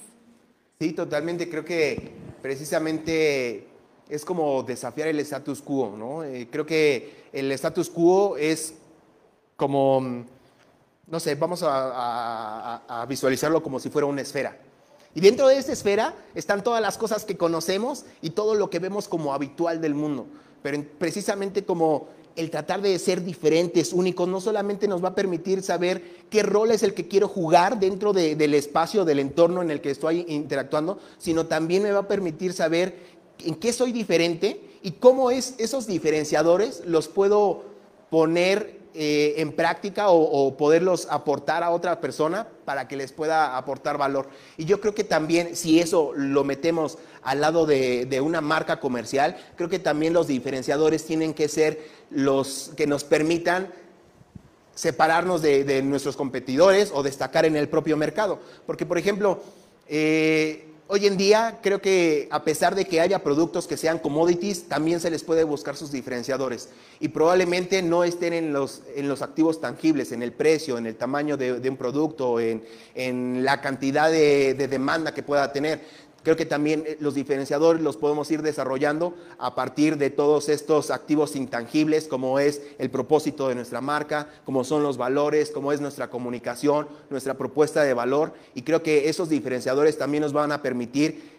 [0.79, 2.11] Sí, totalmente, creo que
[2.41, 3.67] precisamente
[4.09, 6.23] es como desafiar el status quo, ¿no?
[6.23, 8.75] Eh, creo que el status quo es
[9.55, 10.25] como,
[11.07, 11.91] no sé, vamos a,
[12.87, 14.57] a, a visualizarlo como si fuera una esfera.
[15.13, 18.79] Y dentro de esta esfera están todas las cosas que conocemos y todo lo que
[18.79, 20.27] vemos como habitual del mundo.
[20.61, 25.63] Pero precisamente como el tratar de ser diferentes, únicos, no solamente nos va a permitir
[25.63, 29.81] saber qué rol es el que quiero jugar dentro del espacio, del entorno en el
[29.81, 34.91] que estoy interactuando, sino también me va a permitir saber en qué soy diferente y
[34.91, 37.63] cómo es esos diferenciadores los puedo
[38.09, 43.97] poner eh, en práctica o, poderlos aportar a otra persona para que les pueda aportar
[43.97, 44.29] valor.
[44.55, 49.35] Y yo creo que también si eso lo metemos al lado de, una marca comercial,
[49.57, 53.69] creo que también los diferenciadores tienen que ser los que nos permitan
[54.75, 58.39] separarnos de, nuestros competidores o destacar en el propio mercado.
[58.65, 59.41] Porque, por ejemplo,
[59.89, 64.67] eh, hoy en día creo que a pesar de que haya productos que sean commodities,
[64.67, 66.69] también se les puede buscar sus diferenciadores.
[66.99, 70.95] Y probablemente no estén en los, en los activos tangibles, en el precio, en el
[70.95, 72.63] tamaño de, un producto, en,
[72.93, 75.81] en la cantidad de, de demanda que pueda tener,
[76.25, 80.89] Creo que también eh, los diferenciadores los podemos ir desarrollando a partir de todos estos
[80.89, 85.81] activos intangibles, como es el propósito de nuestra marca, como son los valores, como es
[85.81, 88.33] nuestra comunicación, nuestra propuesta de valor.
[88.55, 91.35] Y creo que esos diferenciadores también nos van a permitir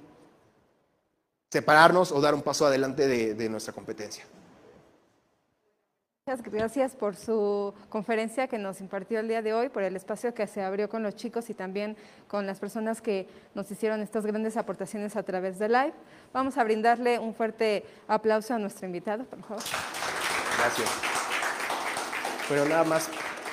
[1.50, 4.24] separarnos o dar un paso adelante de, nuestra competencia.
[6.28, 10.34] Muchas gracias por su conferencia que nos impartió el día de hoy, por el espacio
[10.34, 11.96] que se abrió con los chicos y también
[12.26, 15.92] con las personas que nos hicieron estas grandes aportaciones a través de live.
[16.32, 19.62] Vamos a brindarle un fuerte aplauso a nuestro invitado, por favor.
[20.58, 20.90] Gracias.
[22.48, 23.08] Bueno, nada más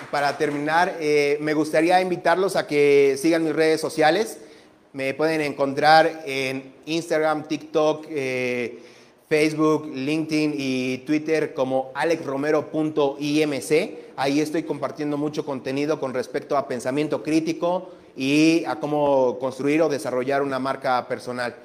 [0.10, 4.40] para terminar, eh, me gustaría invitarlos a que sigan mis redes sociales.
[4.94, 8.08] Me pueden encontrar en Instagram, TikTok.
[8.10, 8.93] Eh,
[9.34, 13.72] Facebook, LinkedIn y Twitter como alexromero.imc.
[14.16, 19.90] Ahí estoy compartiendo mucho contenido con respecto a pensamiento crítico y a cómo construir o
[19.90, 21.56] desarrollar una marca personal.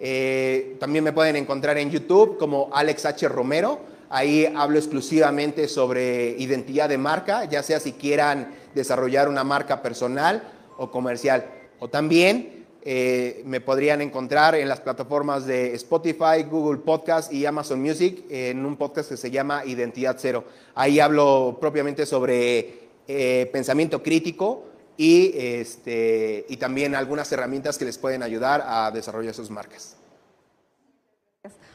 [0.00, 3.06] Eh, también me pueden encontrar en YouTube como Alex.
[3.28, 3.78] Romero.
[4.08, 10.50] Ahí hablo exclusivamente sobre identidad de marca, ya sea si quieran desarrollar una marca personal
[10.78, 11.44] o comercial.
[11.78, 12.57] O también
[12.90, 18.64] eh, me podrían encontrar en las plataformas de Spotify, Google Podcast y Amazon Music en
[18.64, 20.44] un podcast que se llama Identidad Cero.
[20.74, 24.64] Ahí hablo propiamente sobre eh, pensamiento crítico
[24.96, 29.98] y, este, y también algunas herramientas que les pueden ayudar a desarrollar sus marcas.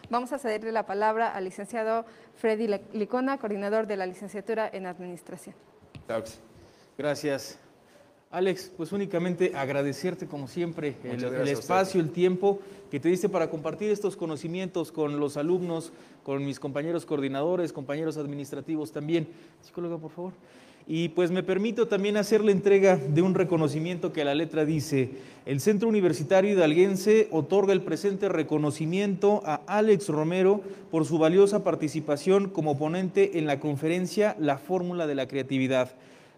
[0.10, 2.08] Vamos a cederle la palabra al licenciado
[2.38, 5.54] Freddy Licona, coordinador de la licenciatura en Administración.
[6.98, 7.63] Gracias.
[8.34, 12.60] Alex, pues únicamente agradecerte como siempre el, espacio, el tiempo
[12.90, 18.18] que te diste para compartir estos conocimientos con los alumnos, con mis compañeros coordinadores, compañeros
[18.18, 19.28] administrativos también.
[19.62, 20.34] Psicóloga, por favor.
[20.88, 25.12] Y pues me permito también hacer la entrega de un reconocimiento que la letra dice,
[25.46, 32.50] el Centro Universitario Hidalguense otorga el presente reconocimiento a Alex Romero por su valiosa participación
[32.50, 35.92] como ponente en la conferencia La Fórmula de la Creatividad.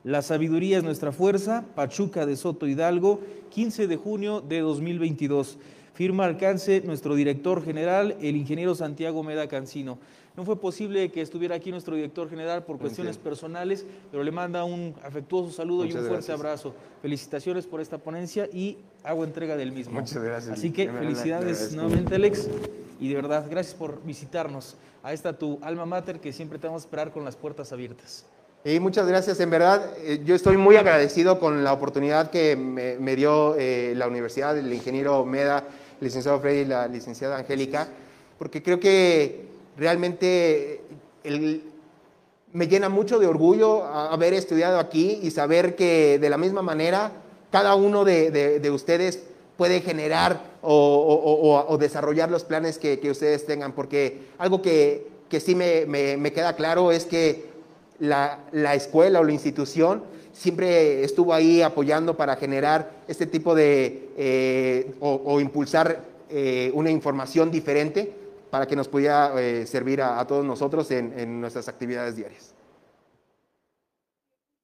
[0.06, 5.58] La sabiduría es nuestra fuerza, Pachuca de Soto Hidalgo, 15 de junio de 2022.
[5.95, 9.97] Firma alcance nuestro director general, el ingeniero Santiago Meda Cancino.
[10.38, 14.64] No fue posible que estuviera aquí nuestro director general por cuestiones personales, pero le manda
[14.64, 16.76] un afectuoso saludo y un fuerte abrazo.
[17.01, 19.99] Felicitaciones por esta ponencia y hago entrega del mismo.
[19.99, 20.56] Muchas gracias.
[20.56, 22.47] Así que felicidades nuevamente, Alex.
[22.99, 26.84] Y de verdad, gracias por visitarnos a esta tu alma mater que siempre te vamos
[26.84, 28.28] a esperar con las puertas abiertas.
[28.68, 29.39] Y muchas gracias.
[29.41, 34.07] En verdad, eh, yo estoy muy agradecido con la oportunidad que me, dio eh, la
[34.07, 35.63] universidad, el ingeniero Meda,
[36.01, 37.88] el licenciado Freddy y la licenciada Angélica,
[38.39, 39.45] porque creo que
[39.78, 40.82] realmente
[42.53, 47.11] me llena mucho de orgullo haber estudiado aquí y saber que de la misma manera
[47.51, 49.22] cada uno de, ustedes
[49.57, 55.05] puede generar o, desarrollar los planes que, ustedes tengan, porque algo que,
[55.39, 57.55] sí me queda claro es que
[58.00, 58.39] la,
[58.74, 65.39] escuela o la institución siempre estuvo ahí apoyando para generar este tipo de, eh, o,
[65.39, 68.12] impulsar eh, una información diferente
[68.50, 72.55] para que nos pudiera eh, servir a, todos nosotros en nuestras actividades diarias.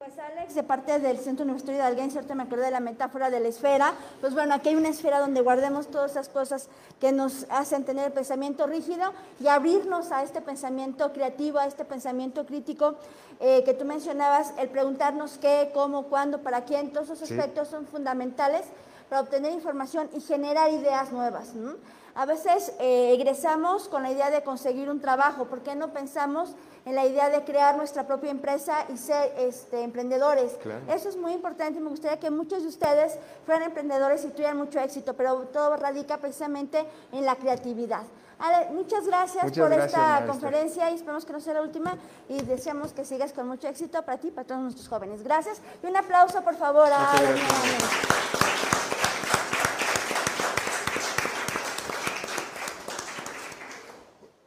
[0.04, 3.30] Pues Alex, de parte del Centro Universitario de Alguien, cierto me acordé de la metáfora
[3.30, 3.94] de la esfera.
[4.20, 6.66] Pues bueno, aquí hay una esfera donde guardemos todas esas cosas
[7.00, 11.84] que nos hacen tener el pensamiento rígido y abrirnos a este pensamiento creativo, a este
[11.84, 12.96] pensamiento crítico
[13.38, 17.86] eh, que tú mencionabas, el preguntarnos qué, cómo, cuándo, para quién, todos esos aspectos son
[17.86, 18.62] fundamentales
[19.08, 21.52] para obtener información y generar ideas nuevas.
[22.14, 26.54] A veces eh, egresamos con la idea de conseguir un trabajo, ¿por qué no pensamos
[26.84, 30.58] en la idea de crear nuestra propia empresa y ser este, emprendedores?
[30.88, 34.78] Eso es muy importante, me gustaría que muchos de ustedes fueran emprendedores y tuvieran mucho
[34.78, 38.02] éxito, pero todo radica precisamente en la creatividad.
[38.38, 41.96] Ale, muchas gracias por esta conferencia y esperamos que no sea la última
[42.28, 45.22] y deseamos que sigas con mucho éxito para ti y para todos nuestros jóvenes.
[45.22, 47.40] Gracias y un aplauso por favor a Ale.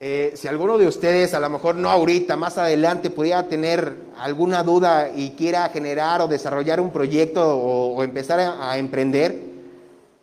[0.07, 4.61] Eh, si alguno de ustedes, a lo mejor no ahorita, más adelante, pudiera tener alguna
[4.61, 9.35] duda y quiera generar o desarrollar un proyecto o, empezar a, emprender,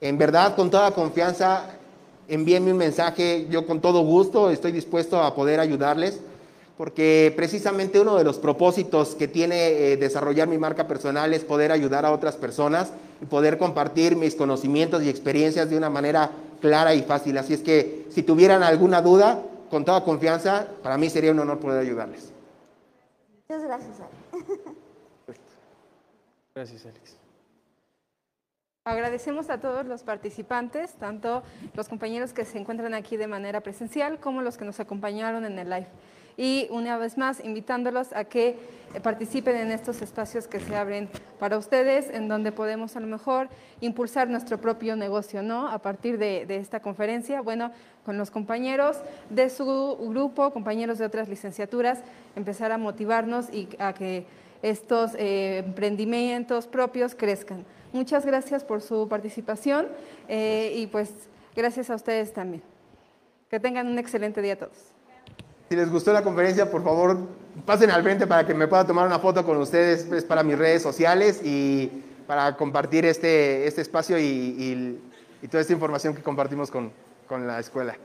[0.01, 1.65] en verdad, con toda confianza,
[2.29, 3.49] envíenme un mensaje.
[3.51, 6.21] Yo con todo gusto estoy dispuesto a poder ayudarles,
[6.79, 11.73] porque precisamente uno de los propósitos que tiene eh, desarrollar mi marca personal es poder
[11.73, 16.31] ayudar a otras personas y poder compartir mis conocimientos y experiencias de una manera
[16.61, 17.37] clara y fácil.
[17.37, 19.43] Así es que si tuvieran alguna duda,
[19.73, 22.31] con toda confianza, para mí sería un honor poder ayudarles.
[23.49, 24.67] Muchas gracias, Alex.
[26.55, 27.17] Gracias, Alex.
[28.85, 31.43] Agradecemos a todos los participantes, tanto
[31.73, 35.59] los compañeros que se encuentran aquí de manera presencial como los que nos acompañaron en
[35.59, 35.89] el live
[36.37, 38.59] y una vez más invitándolos a que
[39.01, 43.49] participen en estos espacios que se abren para ustedes, en donde podemos a lo mejor
[43.81, 45.69] impulsar nuestro propio negocio, ¿no?
[45.69, 47.73] A partir de, esta conferencia, bueno,
[48.05, 48.99] con los compañeros
[49.31, 52.01] de su grupo, compañeros de otras licenciaturas,
[52.37, 54.27] empezar a motivarnos y a que
[54.63, 57.65] estos eh, emprendimientos propios crezcan.
[57.93, 59.89] Muchas gracias por su participación
[60.29, 61.13] eh, y pues
[61.55, 62.63] gracias a ustedes también.
[63.51, 64.92] Que tengan un excelente día a todos.
[65.73, 67.17] Si les gustó la conferencia, por favor,
[67.65, 70.59] pasen al frente para que me pueda tomar una foto con ustedes pues, para mis
[70.59, 71.91] redes sociales y
[72.27, 75.01] para compartir este, este espacio y,
[75.41, 76.93] y, toda esta información que compartimos con,
[77.27, 77.97] con la escuela.